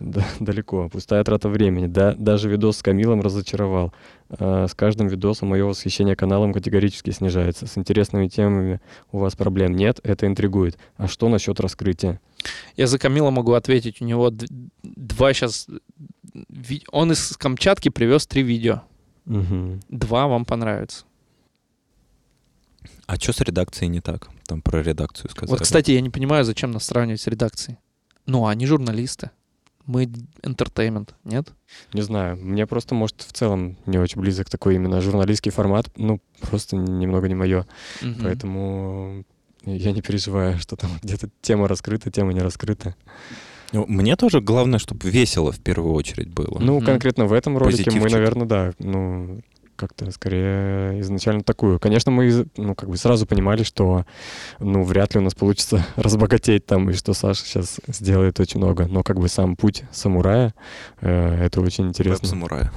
[0.00, 0.88] да- далеко.
[0.88, 1.86] Пустая трата времени.
[1.86, 3.92] Да, даже видос с Камилом разочаровал.
[4.30, 7.66] А, с каждым видосом мое восхищение каналом категорически снижается.
[7.66, 8.80] С интересными темами
[9.12, 10.78] у вас проблем нет, это интригует.
[10.96, 12.20] А что насчет раскрытия?
[12.76, 14.00] Я за Камила могу ответить.
[14.00, 14.32] У него
[14.82, 15.68] два сейчас...
[16.90, 18.82] Он из Камчатки привез три видео.
[19.24, 19.80] Мгм.
[19.88, 21.04] Два вам понравится.
[23.06, 24.28] А что с редакцией не так?
[24.46, 25.50] Там про редакцию сказали.
[25.50, 27.78] Вот, кстати, я не понимаю, зачем нас сравнивать с редакцией.
[28.26, 29.30] Ну, они журналисты.
[29.86, 30.04] Мы
[30.42, 31.48] entertainment, нет?
[31.92, 35.90] Не знаю, мне просто, может, в целом не очень близок такой именно журналистский формат.
[35.96, 37.66] Ну, просто немного не мое.
[38.00, 38.22] Мгм.
[38.22, 39.24] Поэтому
[39.64, 42.94] я не переживаю, что там где-то тема раскрыта, тема не раскрыта.
[43.72, 46.58] Ну, Мне тоже главное, чтобы весело в первую очередь было.
[46.60, 48.12] Ну, конкретно в этом ролике мы, Позитивчик.
[48.12, 49.40] наверное, да, ну,
[49.76, 51.78] как-то скорее изначально такую.
[51.78, 54.06] Конечно, мы, ну, как бы сразу понимали, что,
[54.58, 58.86] ну, вряд ли у нас получится разбогатеть там, и что Саша сейчас сделает очень много.
[58.86, 60.54] Но как бы сам путь самурая,
[61.00, 62.26] э, это очень интересно.
[62.28, 62.72] Веб-самурая.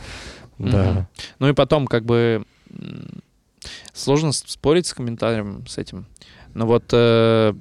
[0.58, 1.08] Да.
[1.40, 2.44] Ну и потом, как бы,
[3.94, 6.06] сложно спорить с комментарием с этим.
[6.54, 7.54] Но вот э,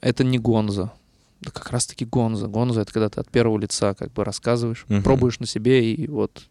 [0.00, 0.92] это не гонза.
[1.40, 2.48] Да как раз-таки гонза.
[2.48, 5.02] Гонза— это когда ты от первого лица как бы рассказываешь, Мгм.
[5.02, 6.46] пробуешь на себе, и вот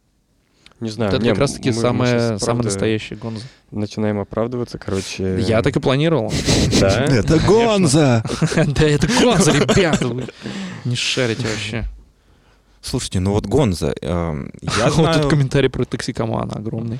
[0.79, 1.11] Не знаю.
[1.11, 3.43] это не, как раз-таки самое, самое настоящее гонза.
[3.71, 5.39] Начинаем оправдываться, короче.
[5.41, 6.31] Я так и планировал.
[6.79, 7.05] Да?
[7.09, 8.23] Это Гонза!
[8.55, 10.27] Да это гонза, ребята!
[10.85, 11.85] Не шарите вообще.
[12.81, 16.99] Слушайте, ну вот Гонза, эм, я Вот тут комментарий про токсикомана огромный.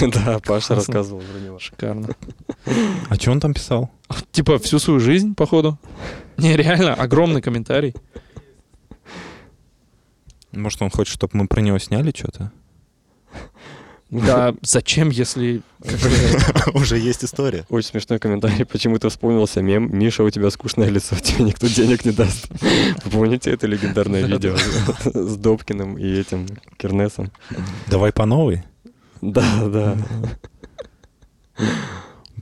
[0.00, 1.58] Да, Паша рассказывал про него.
[1.58, 2.08] Шикарно.
[3.08, 3.90] А что он там писал?
[4.30, 5.78] Типа всю свою жизнь, походу.
[6.36, 7.94] Не, реально, огромный комментарий.
[10.52, 12.52] Может, он хочет, чтобы мы про него сняли что-то?
[14.10, 15.62] Да, зачем, если...
[16.74, 17.66] Уже есть история.
[17.68, 18.64] Очень смешной комментарий.
[18.64, 22.46] Почему-то вспомнился мем «Миша, у тебя скучное лицо, тебе никто денег не даст».
[23.04, 26.46] Вы помните это легендарное видео с Добкиным и этим
[26.76, 27.32] Кернесом?
[27.88, 28.62] Давай по новой.
[29.20, 29.96] Да, да.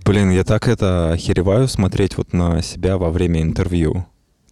[0.04, 4.06] Блин, я так это охереваю смотреть вот на себя во время интервью.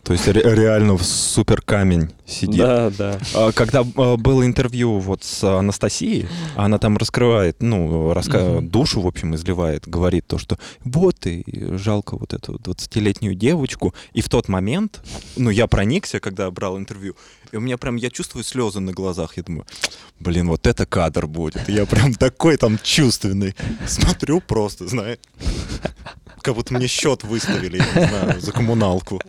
[0.04, 2.56] То есть ре- реально в супер камень сидит.
[2.58, 3.18] Да, да.
[3.34, 6.26] А, Когда а, было интервью вот с Анастасией,
[6.56, 8.68] она там раскрывает, ну, раска- Мгм.
[8.68, 11.44] душу, в общем, изливает, говорит то, что вот и
[11.76, 13.94] жалко вот эту 20-летнюю девочку.
[14.12, 15.00] И в тот момент,
[15.36, 17.14] ну, я проникся, когда брал интервью,
[17.52, 19.36] и у меня прям, я чувствую слезы на глазах.
[19.36, 19.66] Я думаю,
[20.18, 21.68] блин, вот это кадр будет.
[21.68, 23.54] И я прям такой там чувственный.
[23.86, 25.18] Смотрю просто, знаешь.
[26.42, 29.20] Как будто мне счет выставили, я не знаю, за коммуналку.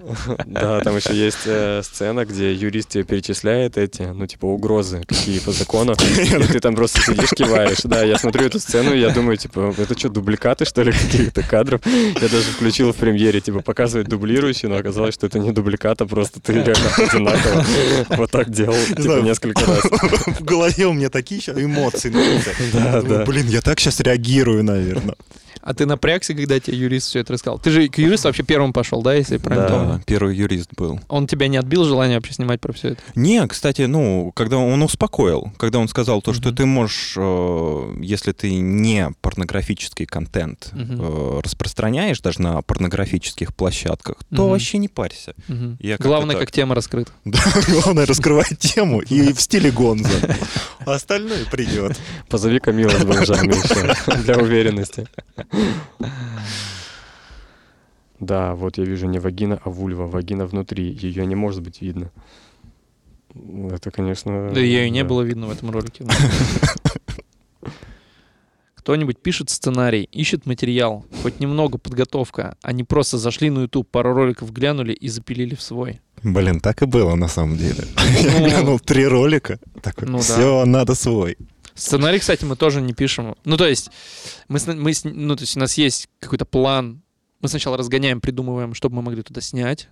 [0.45, 5.39] Да, там еще есть э, сцена, где юрист тебе перечисляет эти, ну, типа, угрозы, какие
[5.39, 7.81] по закону, и ты там просто сидишь, киваешь.
[7.83, 11.43] Да, я смотрю эту сцену, и я думаю, типа, это что, дубликаты, что ли, каких-то
[11.43, 11.81] кадров?
[11.85, 16.05] Я даже включил в премьере, типа, показывать дублирующий, но оказалось, что это не дубликат, а
[16.05, 17.65] просто ты реально одинаково
[18.17, 19.83] вот так делал, типа, несколько раз.
[20.39, 22.13] В голове у меня такие щас эмоции.
[22.73, 23.25] Да, да.
[23.25, 25.15] Блин, я так сейчас реагирую, наверное.
[25.65, 27.57] А ты напрягся, когда тебе юрист все это рассказал?
[27.57, 29.73] Ты же к юристу вообще первым пошел, да, если я правильно Да.
[29.73, 30.03] помню?
[30.05, 30.99] Первый юрист был.
[31.07, 33.01] Он тебя не отбил желание вообще снимать про все это?
[33.15, 38.33] Не, кстати, ну, когда он успокоил, когда он сказал то, что ты можешь, э, если
[38.33, 45.33] ты не порнографический контент э, распространяешь даже на порнографических площадках, то вообще не парься.
[45.79, 47.11] Я как-то Главное, как тема раскрыта.
[47.25, 47.39] Да,
[47.69, 50.09] главное раскрывать тему и в стиле Гонза.
[50.85, 51.97] Остальное придет.
[52.29, 55.07] Позови Камила с бомжами еще, для уверенности.
[58.19, 60.05] Да, вот я вижу не вагина, а вульва.
[60.05, 60.89] Вагина внутри.
[60.91, 62.09] Ее не может быть видно.
[63.71, 64.51] Это, конечно...
[64.53, 66.05] Да ее и не было видно в этом ролике.
[68.75, 74.13] Кто-нибудь пишет сценарий, ищет материал, хоть немного подготовка, а не просто зашли на YouTube, пару
[74.13, 76.01] роликов глянули и запилили в свой.
[76.21, 77.85] Блин, так и было на самом деле.
[78.21, 80.23] Я Ну, глянул три ролика, такой, Ну да.
[80.23, 81.37] все, надо свой.
[81.75, 83.35] Сценарий, кстати, мы тоже не пишем.
[83.45, 83.89] Ну, то есть,
[84.47, 87.01] мы, мы ну, то есть у нас есть какой-то план.
[87.41, 89.89] Мы сначала разгоняем, придумываем, что бы мы могли туда снять.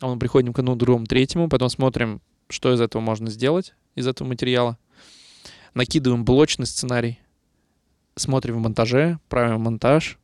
[0.00, 4.06] А мы приходим к одному, другому, третьему, потом смотрим, что из этого можно сделать, из
[4.06, 4.78] этого материала.
[5.74, 7.20] Накидываем блочный сценарий.
[8.16, 10.18] Смотрим в монтаже, правим монтаж.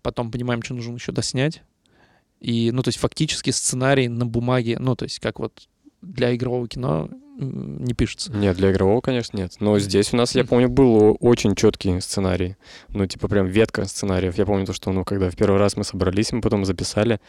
[0.00, 1.62] Потом понимаем, что нужно еще доснять.
[2.40, 5.68] И, ну, то есть, фактически сценарий на бумаге, ну, то есть, как вот
[6.00, 7.10] для игрового кино
[7.40, 8.32] не пишется.
[8.32, 9.54] Нет, для игрового, конечно, нет.
[9.60, 12.56] Но здесь у нас, я помню, был очень четкий сценарий.
[12.88, 14.36] Ну, типа, прям ветка сценариев.
[14.36, 17.20] Я помню то, что, ну, когда в первый раз мы собрались, мы потом записали,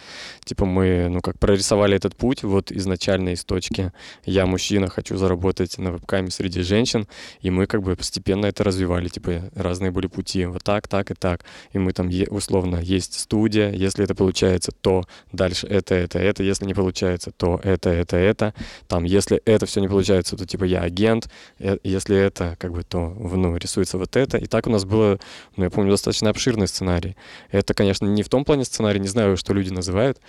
[0.44, 3.94] типа, мы, ну, как прорисовали этот путь вот изначально из точки
[4.26, 7.08] «я мужчина, хочу заработать на вебкаме среди женщин»,
[7.42, 11.14] и мы как бы постепенно это развивали, типа, разные были пути, вот так, так и
[11.14, 11.46] так.
[11.72, 16.66] И мы там, условно, есть студия, если это получается, то дальше это, это, это, если
[16.66, 18.54] не получается, то это, это, это.
[18.88, 21.30] Там, если это все не получается, то типа я агент,
[21.62, 24.38] Э, если это, как бы, то ну, рисуется вот это.
[24.38, 25.20] И так у нас было,
[25.56, 27.16] ну, я помню, достаточно обширный сценарий.
[27.52, 30.20] Это, конечно, не в том плане сценарий, не знаю, что люди называют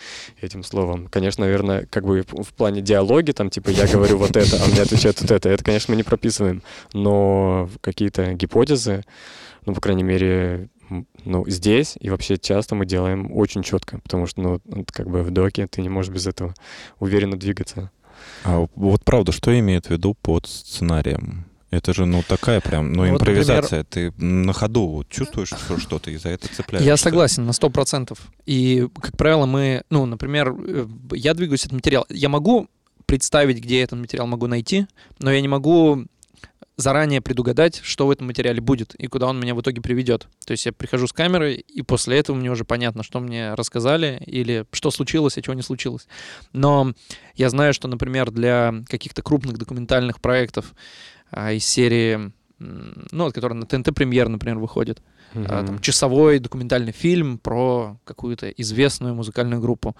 [0.41, 1.09] этим словом.
[1.09, 4.83] Конечно, наверное, как бы в плане диалоги, там, типа, я говорю вот это, а мне
[4.83, 5.49] отвечают вот это.
[5.49, 6.62] Это, конечно, мы не прописываем.
[6.93, 9.05] Но какие-то гипотезы,
[9.64, 10.68] ну, по крайней мере,
[11.25, 15.31] ну, здесь и вообще часто мы делаем очень четко, потому что, ну, как бы в
[15.31, 16.55] доке ты не можешь без этого
[16.99, 17.91] уверенно двигаться.
[18.45, 21.47] А вот правда, что имеет в виду под сценарием?
[21.70, 23.83] Это же, ну, такая прям, ну, вот, импровизация.
[23.85, 26.87] Ты на ходу вот чувствуешь что- что-то и за это цепляешься.
[26.87, 28.18] Я согласен на 100%.
[28.45, 32.05] И, как правило, мы, ну, например, э, я двигаюсь от материала.
[32.11, 32.68] Я могу
[33.07, 34.87] представить, где я этот материал могу найти,
[35.18, 36.05] но я не могу
[36.77, 40.29] заранее предугадать, что в этом материале будет и куда он меня в итоге приведет.
[40.47, 44.23] То есть я прихожу с камерой, и после этого мне уже понятно, что мне рассказали
[44.27, 46.07] или что случилось, а чего не случилось.
[46.53, 46.93] Но
[47.35, 50.75] я знаю, что, например, для каких-то крупных документальных проектов
[51.31, 52.33] а, из серии,
[53.10, 55.02] ну, вот, которые на ТНТ премьер, например, выходит,
[55.34, 59.96] а, там, часовой документальный фильм про какую-то известную музыкальную группу.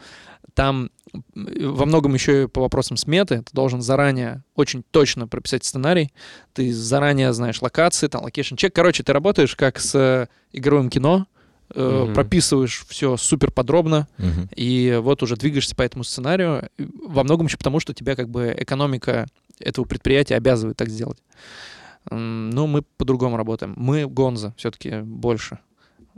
[0.54, 0.90] Там
[1.34, 6.12] во многом еще и по вопросам сметы ты должен заранее очень точно прописать сценарий.
[6.52, 8.74] Ты заранее знаешь локации, там, location check.
[8.74, 11.26] Короче, ты работаешь как с э, игровым кино,
[11.74, 12.12] Мгм.
[12.12, 14.50] прописываешь все супер подробно, Мгм.
[14.54, 16.68] и вот уже двигаешься по этому сценарию.
[16.78, 19.26] Во многом еще потому, что тебя как бы экономика
[19.58, 21.18] этого предприятия обязывает так сделать.
[22.11, 23.74] Но мы по-другому работаем.
[23.76, 25.59] Мы гонзо все-таки больше.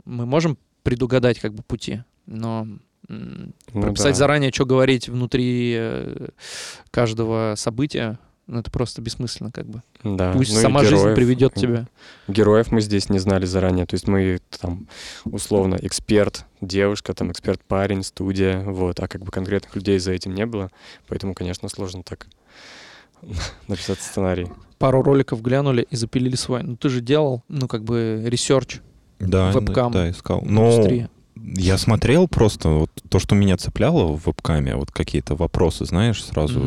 [0.05, 2.67] Мы можем предугадать как бы пути, но
[3.07, 4.19] Ну прописать да.
[4.19, 6.27] заранее, что говорить внутри э,
[6.91, 9.81] каждого события, ну, это просто бессмысленно как бы.
[10.03, 10.31] Да.
[10.33, 11.15] Пусть ну сама жизнь героев.
[11.15, 11.87] приведет тебя.
[12.27, 13.87] Героев мы здесь не знали заранее.
[13.87, 14.87] То есть мы там
[15.23, 18.99] условно эксперт, девушка, там эксперт парень, студия, вот.
[18.99, 20.69] А как бы конкретных людей за этим не было.
[21.07, 22.27] Поэтому, конечно, сложно так
[23.67, 24.47] написать сценарий.
[24.77, 26.63] Пару роликов глянули и запилили свой.
[26.63, 28.79] Ну ты же делал, ну как бы research
[29.19, 30.41] Да, Вебкам да, искал.
[30.45, 31.09] Но индустрии.
[31.35, 36.59] я смотрел просто вот то, что меня цепляло в вебкаме, вот какие-то вопросы, знаешь, сразу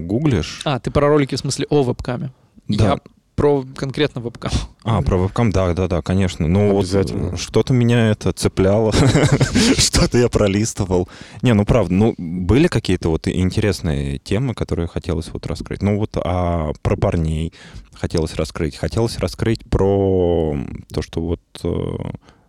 [0.00, 0.60] гуглишь.
[0.64, 2.32] А, ты про ролики в смысле о вебкаме.
[2.68, 2.84] Да.
[2.84, 2.98] Я
[3.34, 4.50] про конкретно вебкам.
[4.84, 6.46] А, про вебкам, да, да, да, конечно.
[6.46, 7.34] Ну вот Обязательно.
[7.34, 8.92] э, что-то меня это цепляло,
[9.76, 11.08] что-то я пролистывал.
[11.42, 15.82] Не, ну правда, ну были какие-то вот интересные темы, которые хотелось вот раскрыть.
[15.82, 17.52] Ну вот а про парней
[17.92, 18.76] хотелось раскрыть.
[18.76, 20.56] Хотелось раскрыть про
[20.92, 21.70] то, что вот э,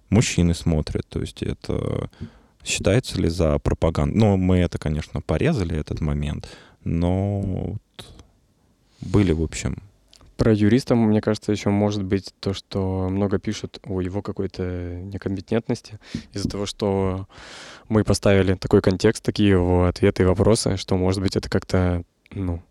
[0.10, 1.08] мужчины смотрят.
[1.08, 2.10] То есть это
[2.66, 4.18] считается ли за пропаганду?
[4.18, 6.50] Ну, мы это, конечно, порезали, этот момент,
[6.84, 7.82] но вот
[9.02, 9.78] были, в общем,
[10.38, 16.00] Про юриста, мне кажется, еще может быть то, что много пишут о его какой-то некомпетентности
[16.34, 17.28] из-за того, что
[17.88, 22.62] мы поставили такой контекст, такие его ответы и вопросы, что, может быть, это как-то, ну,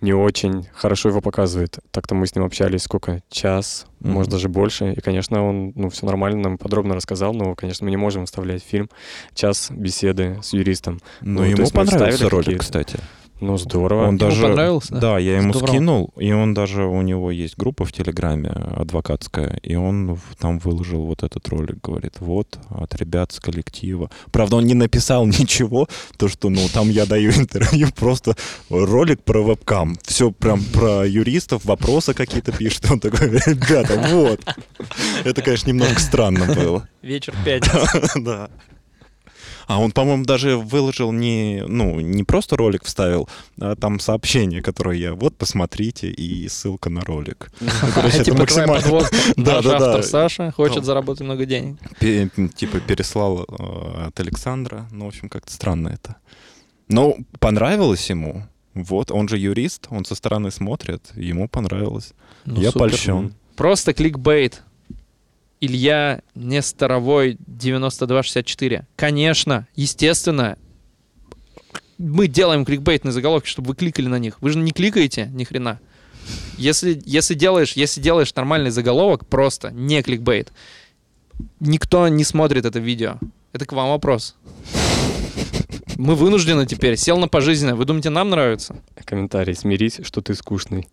[0.00, 1.78] не очень хорошо его показывает.
[1.92, 3.22] Так-то мы с ним общались сколько?
[3.30, 4.12] Час, Мгм.
[4.14, 4.94] может, даже больше.
[4.94, 8.64] И, конечно, он, ну, все нормально нам подробно рассказал, но, конечно, мы не можем вставлять
[8.64, 8.90] фильм
[9.34, 10.98] час беседы с юристом.
[11.20, 12.98] Ну, Ну, то ему понравился ролик, кстати.
[13.42, 14.02] Ну, здорово.
[14.02, 15.00] Он Ему даже, понравился, да?
[15.00, 15.68] Да, я ему Здорово.
[15.68, 21.02] скинул, и он даже, у него есть группа в Телеграме адвокатская, и он там выложил
[21.06, 24.10] вот этот ролик, говорит, вот, от ребят с коллектива.
[24.30, 25.88] Правда, он не написал ничего,
[26.18, 28.36] то, что, ну, там я даю интервью, просто
[28.70, 29.98] ролик про вебкам.
[30.04, 32.88] Все прям про юристов, вопросы какие-то пишет.
[32.92, 34.40] Он такой, ребята, вот.
[35.24, 36.88] Это, конечно, немножко странно было.
[37.02, 37.70] Вечер 5.
[38.22, 38.50] Да.
[39.66, 43.28] А он, по-моему, даже выложил не, ну, не просто ролик вставил,
[43.60, 47.50] а там сообщение, которое я, вот, посмотрите, и ссылка на ролик.
[47.60, 49.16] Типа твоя максимально- подводка.
[49.36, 49.88] Да, Наш да, да.
[49.88, 51.78] автор Саша хочет заработать много денег.
[52.54, 54.88] Типа переслал э, от Александра.
[54.90, 56.16] Ну, в общем, как-то странно это.
[56.88, 58.44] Но понравилось ему.
[58.74, 62.12] Вот, он же юрист, он со стороны смотрит, ему понравилось.
[62.44, 62.88] Ну, я супер.
[62.88, 63.34] польщен.
[63.56, 64.62] Просто кликбейт.
[65.62, 68.84] Илья Несторовой 9264.
[68.96, 70.58] Конечно, естественно,
[71.98, 74.42] мы делаем кликбейтные заголовки, чтобы вы кликали на них.
[74.42, 75.78] Вы же не кликаете ни хрена.
[76.58, 80.52] Если, если, делаешь, если делаешь нормальный заголовок, просто не кликбейт,
[81.60, 83.18] никто не смотрит это видео.
[83.52, 84.34] Это к вам вопрос.
[85.94, 86.96] Мы вынуждены теперь.
[86.96, 87.76] Сел на пожизненное.
[87.76, 88.82] Вы думаете, нам нравится?
[89.04, 89.54] Комментарий.
[89.54, 90.88] Смирись, что ты скучный.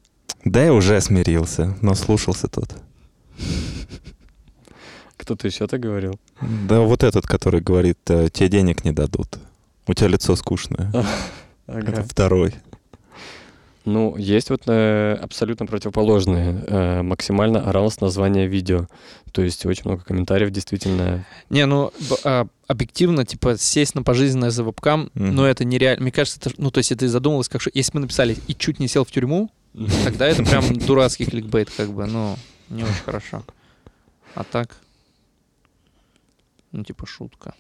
[0.46, 2.70] Да, я уже смирился, но слушался тут.
[5.30, 6.20] Кто-то еще так говорил?
[6.42, 9.28] Да, вот этот, который говорит, э, тебе денег не дадут.
[9.86, 10.92] У тебя лицо скучное.
[11.68, 12.56] Это второй.
[13.86, 16.64] Ну, есть вот э, абсолютно противоположные.
[16.66, 18.88] Э, максимально орал с названия видео.
[19.32, 21.24] То есть очень много комментариев действительно.
[21.52, 25.36] Не, ну, б- а, объективно, типа, сесть на пожизненное за вебкам, Мгм.
[25.36, 26.02] ну, это нереально.
[26.02, 28.56] Мне кажется, это, ну, то есть, это и задумалось, как что, если мы написали «и
[28.56, 29.52] чуть не сел в тюрьму»,
[30.04, 32.36] тогда это прям дурацкий кликбейт, как бы, ну,
[32.72, 33.44] не очень хорошо.
[34.36, 34.76] А так,
[36.72, 37.54] ну, типа, шутка.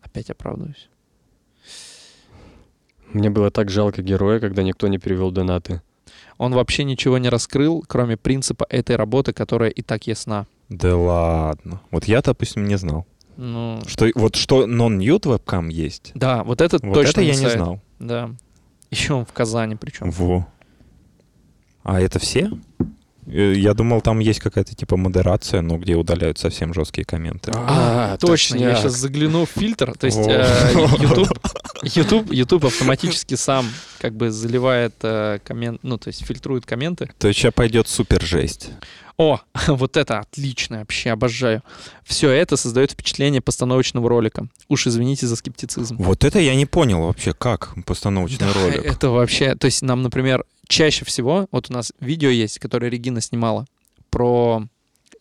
[0.00, 0.88] Опять оправдываюсь.
[3.12, 5.82] Мне было так жалко героя, когда никто не перевел донаты.
[6.38, 10.46] Он вообще ничего не раскрыл, кроме принципа этой работы, которая и так ясна.
[10.68, 11.80] Да ладно.
[11.90, 13.06] Вот я, допустим, не знал.
[13.36, 17.48] Ну, Что, вот что non-nude вебкам есть, да, вот это вот точно это я не
[17.48, 17.80] знал.
[17.98, 18.30] Да.
[18.90, 20.10] Еще он в Казани причем.
[20.10, 20.46] Во.
[21.82, 22.50] А это все?
[23.26, 27.52] Э, Я думал, там есть какая-то типа модерация, но где удаляют совсем жесткие комменты.
[27.54, 29.94] А, точно, я сейчас загляну в фильтр.
[29.96, 30.46] То есть э,
[30.98, 31.38] YouTube,
[31.82, 33.66] YouTube, YouTube автоматически сам
[34.00, 37.10] как бы заливает э, коммент, ну, то есть фильтрует комменты.
[37.18, 38.70] То есть сейчас пойдет супер жесть.
[39.16, 41.62] О, вот это отлично, вообще обожаю.
[42.04, 44.48] Все это создает впечатление постановочного ролика.
[44.68, 45.96] Уж извините за скептицизм.
[45.98, 48.84] Вот это я не понял вообще, как постановочный Да, ролик.
[48.84, 53.20] Это вообще, то есть нам, например, чаще всего, вот у нас видео есть, которое Регина
[53.20, 53.66] снимала
[54.10, 54.66] про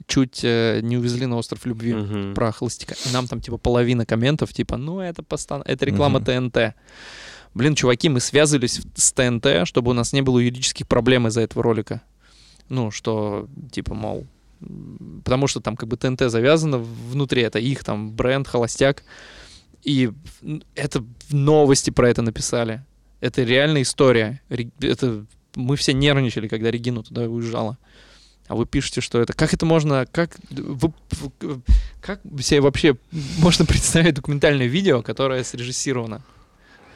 [0.07, 1.93] чуть э, не увезли на остров любви.
[1.93, 2.33] Мгм.
[2.33, 2.95] про холостяка.
[3.05, 5.61] И нам там типа половина комментов, типа, ну это постан...
[5.65, 6.51] это реклама Мгм.
[6.51, 6.75] ТНТ.
[7.53, 11.63] Блин, чуваки, мы связывались с ТНТ, чтобы у нас не было юридических проблем из-за этого
[11.63, 12.01] ролика.
[12.69, 14.25] Ну, что, типа, мол,
[15.23, 19.03] потому что там как бы ТНТ завязано внутри, это их там бренд, холостяк.
[19.83, 20.11] И
[20.75, 22.83] это новости про это написали.
[23.19, 24.41] Это реальная история.
[24.79, 27.77] Это мы все нервничали, когда Регина туда уезжала.
[28.47, 29.33] А вы пишете, что это...
[29.33, 30.05] Как это можно...
[30.11, 30.93] Как, вы-
[32.01, 32.97] как себе вообще
[33.39, 36.21] можно представить документальное видео, которое срежиссировано?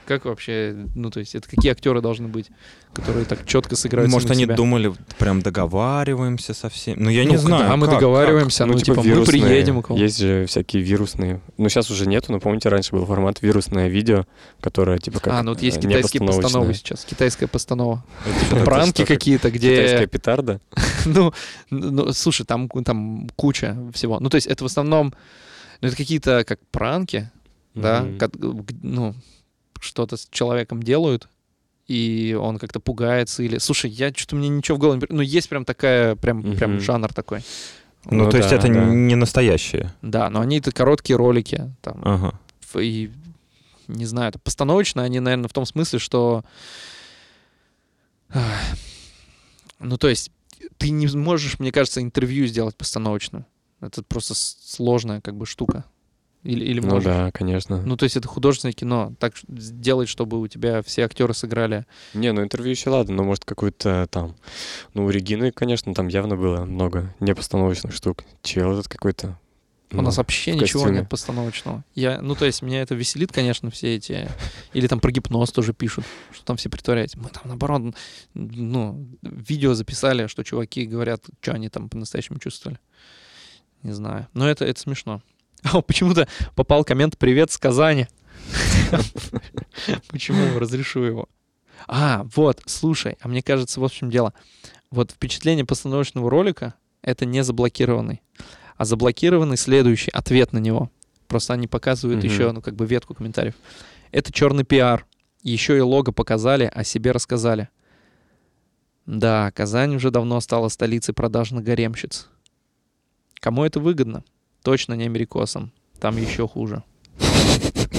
[0.05, 0.85] Как вообще...
[0.93, 2.47] Ну, то есть, это какие актеры должны быть,
[2.93, 4.55] которые так четко сыграют Может, они себя?
[4.55, 6.99] думали, прям договариваемся со всеми.
[6.99, 7.71] Ну, я Ну, не знаю.
[7.71, 9.41] А мы как- договариваемся, ну, типа, мы вирусные.
[9.43, 11.41] приедем у кого Есть же всякие вирусные.
[11.57, 14.25] Ну, сейчас уже нету, но помните, раньше был формат вирусное видео,
[14.61, 18.03] которое типа как А, ну вот есть э, китайские постановы сейчас, китайская постанова.
[18.51, 20.07] Это Пранки как какие-то, Китайская где...
[20.07, 20.61] петарда?
[21.07, 21.33] Ну,
[21.69, 24.19] ну, слушай, там, там куча всего.
[24.19, 25.13] Ну, то есть это в основном...
[25.81, 27.29] Ну, это какие-то как пранки,
[27.75, 28.31] да, как-
[28.81, 29.13] ну,
[29.85, 31.29] что-то с человеком делают,
[31.87, 33.57] и он как-то пугается или...
[33.59, 35.05] Слушай, я что-то мне ничего в голову не...
[35.09, 36.79] Ну, есть прям такая, прям, прям Мгм.
[36.81, 37.41] жанр такой.
[38.05, 38.83] Ну, Ну то есть да, это да.
[38.85, 39.93] не настоящее.
[40.01, 42.39] Да, но они это короткие ролики, там, Ага.
[42.79, 43.11] и
[43.87, 46.43] не знаю, это постановочно они, наверное, в том смысле, что
[49.79, 50.31] ну то есть
[50.77, 53.45] ты не можешь, мне кажется, интервью сделать постановочно.
[53.81, 55.85] Это просто сложная как бы штука.
[56.45, 57.05] Или, или Ну можешь.
[57.05, 57.81] да, конечно.
[57.81, 59.13] Ну, то есть это художественное кино.
[59.19, 61.87] Так сделать, чтобы у тебя все актеры сыграли.
[62.13, 64.35] Не, ну интервью еще ладно, но может какой-то там...
[64.93, 68.23] Ну, у Регины, конечно, там явно было много непостановочных штук.
[68.43, 69.39] Чел этот какой-то...
[69.91, 70.99] У ну, нас вообще ничего костюме.
[70.99, 71.83] нет постановочного.
[71.95, 74.29] Я, ну, то есть меня это веселит, конечно, все эти...
[74.73, 77.17] Или там про гипноз тоже пишут, что там все притворяются.
[77.17, 77.95] Мы там, наоборот,
[78.35, 82.77] ну, видео записали, что чуваки говорят, что они там по-настоящему чувствовали.
[83.81, 84.27] Не знаю.
[84.33, 85.21] Но это, это смешно.
[85.73, 88.07] А почему-то попал коммент «Привет с Казани».
[90.09, 90.59] Почему?
[90.59, 91.27] Разрешу его.
[91.87, 94.33] А, вот, слушай, а мне кажется, вот в чем дело.
[94.91, 98.21] Вот впечатление постановочного ролика— это не заблокированный,
[98.77, 100.91] а заблокированный следующий, ответ на него.
[101.27, 102.31] Просто они показывают Мгм.
[102.31, 103.55] еще, ну, как бы ветку комментариев.
[104.11, 105.05] Это черный пиар.
[105.41, 107.69] Еще и лого показали, о себе рассказали.
[109.05, 112.27] Да, Казань уже давно стала столицей продажных гаремщиц.
[113.39, 114.23] Кому это выгодно?
[114.65, 115.71] Точно не америкосам.
[115.99, 116.81] Там еще хуже.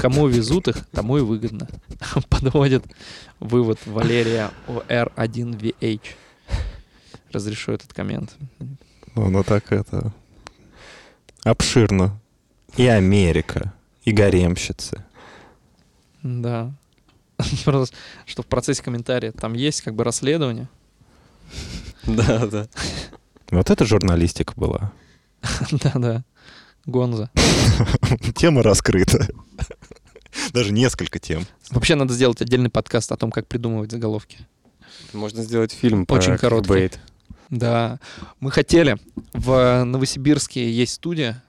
[0.01, 1.69] Кому везут их, тому и выгодно.
[2.29, 2.85] Подводит
[3.39, 6.01] вывод Валерия ОР1VH.
[7.31, 8.35] Разрешу этот коммент.
[9.15, 10.13] Ну, ну так это...
[11.45, 12.21] Обширно.
[12.77, 15.05] И Америка, и гаремщицы.
[16.25, 16.73] Да.
[17.65, 17.95] Просто,
[18.25, 20.69] что в процессе комментария там есть как бы расследование.
[22.03, 22.67] Да, да.
[23.53, 24.93] Вот это журналистика была.
[25.71, 26.25] Да-да.
[26.87, 27.31] Гонза.
[28.37, 29.27] Тема раскрыта.
[30.53, 31.45] Даже несколько тем.
[31.71, 34.39] Вообще надо сделать отдельный подкаст о том, как придумывать заголовки.
[35.13, 36.69] Можно сделать фильм Очень про короткий.
[36.69, 37.01] кликбейт.
[37.51, 37.99] Да.
[38.41, 38.97] Мы хотели.
[39.33, 41.43] В Новосибирске есть студия,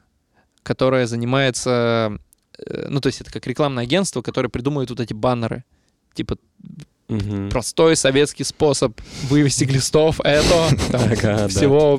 [0.63, 2.17] которая занимается...
[2.57, 5.63] э, Ну, то есть это как рекламное агентство, которое придумывает вот эти баннеры.
[6.13, 6.37] Типа
[7.09, 7.49] Мгм.
[7.49, 8.99] простой советский способ
[9.29, 11.47] вывести глистов, это там, Ага, да.
[11.47, 11.97] всего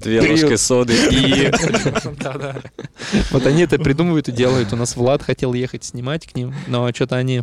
[0.00, 1.50] Две Три- ложки соды и...
[3.32, 4.72] Вот они это придумывают и делают.
[4.72, 7.42] У нас Влад хотел ехать снимать к ним, но что-то они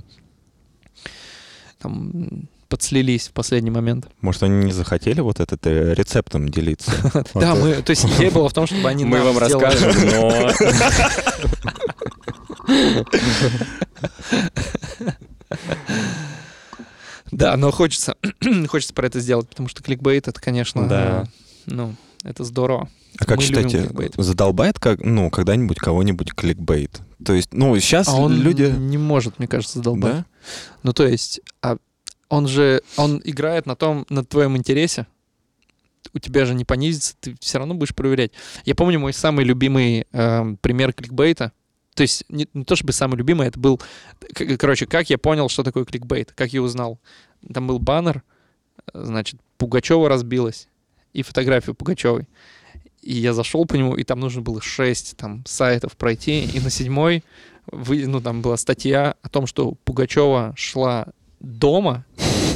[1.80, 4.08] там подслились в последний момент.
[4.22, 6.92] Может, они не захотели вот этот э, рецептом делиться?
[7.36, 10.52] Да, мы, то есть идея была в том, чтобы они Мы вам расскажем, но...
[17.32, 18.16] Да, но хочется,
[18.68, 21.24] хочется про это сделать, потому что кликбейт это, конечно, Да.
[21.24, 21.26] э,
[21.66, 22.90] ну, это здорово.
[23.20, 27.02] А как Мы считаете, задолбает как, ну, когда-нибудь кого-нибудь кликбейт?
[27.24, 28.64] То есть, ну, сейчас А он люди...
[28.78, 30.14] не может, мне кажется, задолбать.
[30.14, 30.26] Да?
[30.84, 31.78] Ну, то есть, а
[32.30, 35.08] он же, он играет на том, на твоем интересе.
[36.14, 38.32] У тебя же не понизится, ты все равно будешь проверять.
[38.66, 41.52] Я помню мой самый любимый эм, пример кликбейта.
[41.98, 43.82] То есть не, не то чтобы самый любимый, это был...
[44.60, 47.00] Короче, как я понял, что такое кликбейт, как я узнал.
[47.52, 48.22] Там был баннер,
[48.94, 50.68] э, значит, Пугачева разбилась
[51.14, 52.30] и фотографию Пугачевой.
[53.02, 56.70] И я зашел по нему, и там нужно было 6 там, сайтов пройти, и на
[56.70, 57.24] седьмой
[57.66, 61.08] вы, ну, там была статья о том, что Пугачева шла
[61.40, 62.06] дома,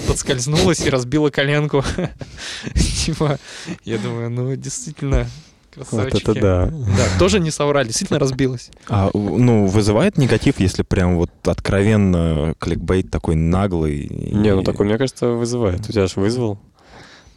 [0.07, 1.83] подскользнулась и разбила коленку.
[2.75, 3.39] Типа,
[3.85, 5.27] я думаю, ну, действительно,
[5.75, 6.21] Вот красавчики.
[6.23, 6.65] это да.
[6.67, 8.69] Да, тоже не соврали, действительно разбилась.
[8.89, 14.07] А, ну, вызывает негатив, если прям вот откровенно кликбейт такой наглый?
[14.09, 15.81] Не, ну такой, мне кажется, вызывает.
[15.89, 16.59] У тебя же вызвал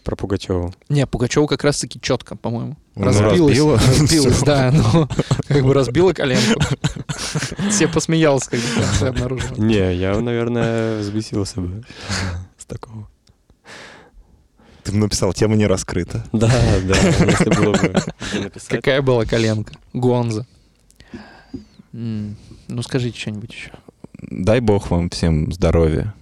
[0.02, 0.74] про Пугачеву.
[0.88, 2.76] Не, Пугачева как раз-таки четко, по-моему.
[2.94, 3.78] Ну, Разбилась, разбила.
[3.78, 4.44] разбилась, Всё.
[4.44, 5.08] да, ну,
[5.48, 6.60] как бы разбила коленку.
[7.70, 9.56] Все посмеялся, когда конце обнаружил.
[9.56, 11.84] Не, я, наверное, взбесился бы
[12.58, 13.08] с такого.
[14.84, 16.24] Ты бы написал, тема не раскрыта.
[16.32, 17.94] Да, да, если было бы
[18.30, 18.68] где написать.
[18.68, 19.74] Какая была коленка?
[19.94, 20.46] Гонза.
[21.92, 23.70] Ну, скажите что-нибудь еще.
[24.20, 26.14] Дай бог вам всем здоровья.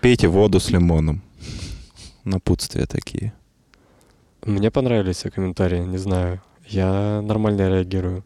[0.00, 1.22] Пейте воду с лимоном.
[2.24, 3.32] Напутствия такие.
[4.44, 6.42] Мне понравились все комментарии, не знаю.
[6.72, 8.24] Я нормально реагирую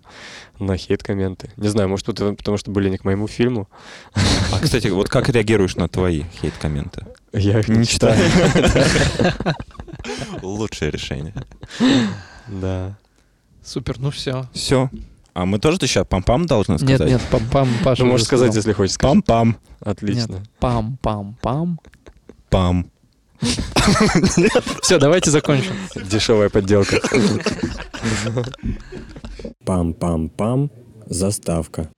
[0.60, 1.50] на хейт-комменты.
[1.56, 3.68] Не знаю, может, это потому что были не к моему фильму.
[4.14, 7.04] А, кстати, вот как реагируешь на твои хейт-комменты?
[7.32, 8.16] Я их не, читаю.
[10.42, 11.34] Лучшее решение.
[12.46, 12.96] Да.
[13.64, 14.48] Супер, ну все.
[14.52, 14.90] Все.
[15.34, 17.08] А мы тоже сейчас пам-пам должны Нет, сказать?
[17.08, 18.96] нет, пам-пам, Паша Ты уже можешь сказать, если хочешь.
[18.96, 19.56] Пам-пам.
[19.80, 20.34] Отлично.
[20.34, 21.78] Нет, пам-пам-пам.
[22.48, 22.90] Пам.
[24.82, 25.72] Все, давайте закончим.
[25.94, 27.00] Дешевая подделка.
[29.64, 30.70] Пам-пам-пам.
[31.06, 31.88] Заставка.